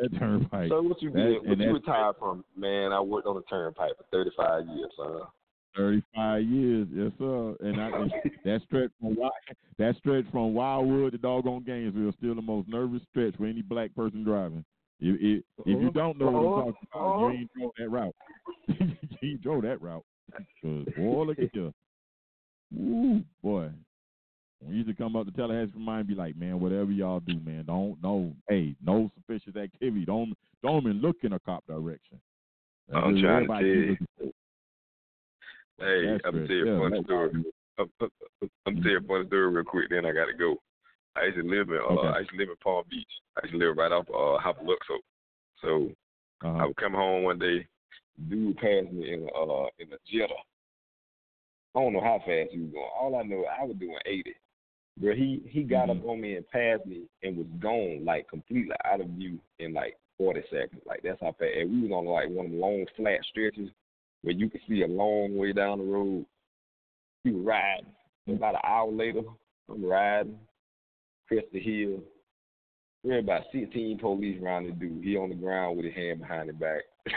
[0.00, 0.68] that turnpike.
[0.70, 1.46] so what you did?
[1.46, 2.44] What you retired from?
[2.56, 5.20] Man, I worked on the turnpike for 35 years, son.
[5.76, 7.56] Thirty-five years, yes sir.
[7.60, 8.12] And I, and
[8.44, 9.16] that stretch from
[9.78, 13.62] that stretch from Wildwood to doggone Gainesville is still the most nervous stretch for any
[13.62, 14.64] black person driving.
[15.00, 15.90] If, if, if you uh-huh.
[15.94, 17.30] don't know what I'm talking about, you uh-huh.
[17.30, 18.14] ain't drove that route.
[18.68, 20.04] you ain't drove that route.
[20.62, 21.74] 'Cause, boy, look at you.
[22.70, 23.70] Woo, boy.
[24.60, 27.20] When you used to come up to Tallahassee from mine, be like, man, whatever y'all
[27.20, 30.04] do, man, don't no, hey, no suspicious activity.
[30.04, 32.20] Don't don't even look in a cop direction.
[32.88, 33.96] That's I'm trying to tell you.
[35.78, 36.46] Hey, That's I'm right.
[36.46, 37.30] tell you a funny story.
[37.78, 39.88] I'm, I'm, I'm tell you a funny story real quick.
[39.90, 40.56] Then I got to go.
[41.16, 42.08] I used to live in uh, Okay.
[42.08, 43.06] I used to live in Palm Beach.
[43.36, 44.98] I used to live right off uh, Hypoluxo.
[45.60, 45.90] So
[46.44, 46.66] I Uh-huh.
[46.66, 47.66] would come home one day,
[48.28, 50.34] dude passed me in a uh, in a Jetta.
[51.74, 52.90] I don't know how fast he was going.
[53.00, 54.34] All I know, I was doing 80.
[55.00, 56.00] But he he got Mm-hmm.
[56.00, 59.72] up on me and passed me and was gone like completely out of view in
[59.72, 60.82] like 40 seconds.
[60.86, 61.50] Like that's how fast.
[61.58, 63.70] And we was on like one of the long flat stretches
[64.22, 66.24] where you can see a long way down the road.
[67.24, 67.34] You.
[67.34, 68.32] Mm-hmm.
[68.32, 69.22] About an hour later,
[69.68, 70.38] I'm riding,
[71.28, 72.00] crest the hill.
[73.04, 75.04] There about 16 police around the dude.
[75.04, 76.82] He on the ground with his hand behind his back.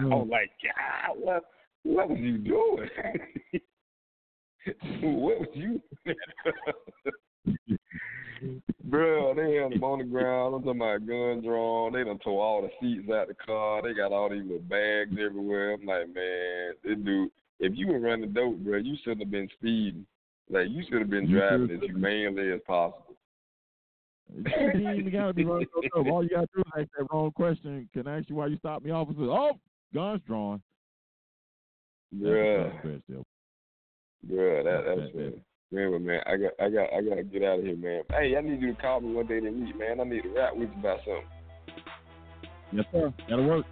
[0.00, 1.44] I was like, God, what,
[1.82, 2.88] what was you doing?
[5.02, 5.80] what was you?
[8.84, 10.54] Bro, they had him on the ground.
[10.54, 11.92] I'm talking about gun drawn.
[11.92, 13.82] They done tore all the seats out the car.
[13.82, 15.74] They got all these little bags everywhere.
[15.74, 17.30] I'm like, man, this dude,
[17.60, 20.06] if you were running dope, bro, you shouldn't have been speeding.
[20.48, 23.14] Like, you should have been You driving as humanely as possible.
[24.34, 26.06] You even gotta be running tough.
[26.06, 27.88] All you gotta do is ask that wrong question.
[27.92, 29.22] Can I ask you why you stopped me, officer?
[29.22, 29.52] Oh,
[29.92, 30.62] guns drawn.
[32.12, 32.70] That's a Bruh.
[32.70, 33.22] tough stretch there.
[34.26, 35.42] Bruh, that That- that's that- funny.
[35.72, 38.02] Remember, man, I got I got I gotta get out of here, man.
[38.10, 40.00] Hey, I need you to call me one day to meet, man.
[40.00, 41.22] I need to rap with you about something.
[42.72, 43.14] Yes, sir.
[43.28, 43.66] That'll work.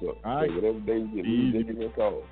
[0.00, 0.48] So, All right.
[0.48, 1.36] so whatever day you get, Easy.
[1.36, 2.22] you just give me a call.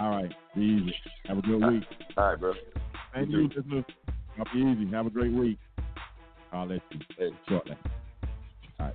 [0.00, 0.32] All right.
[0.54, 0.94] Be easy.
[1.26, 1.84] Have a good week.
[2.16, 2.52] All right, bro.
[3.14, 3.84] Thank You you.
[4.38, 4.90] I'll be easy.
[4.92, 5.58] Have a great week.
[6.52, 7.30] I'll let you Hey.
[7.48, 7.76] shortly.
[8.80, 8.94] All right.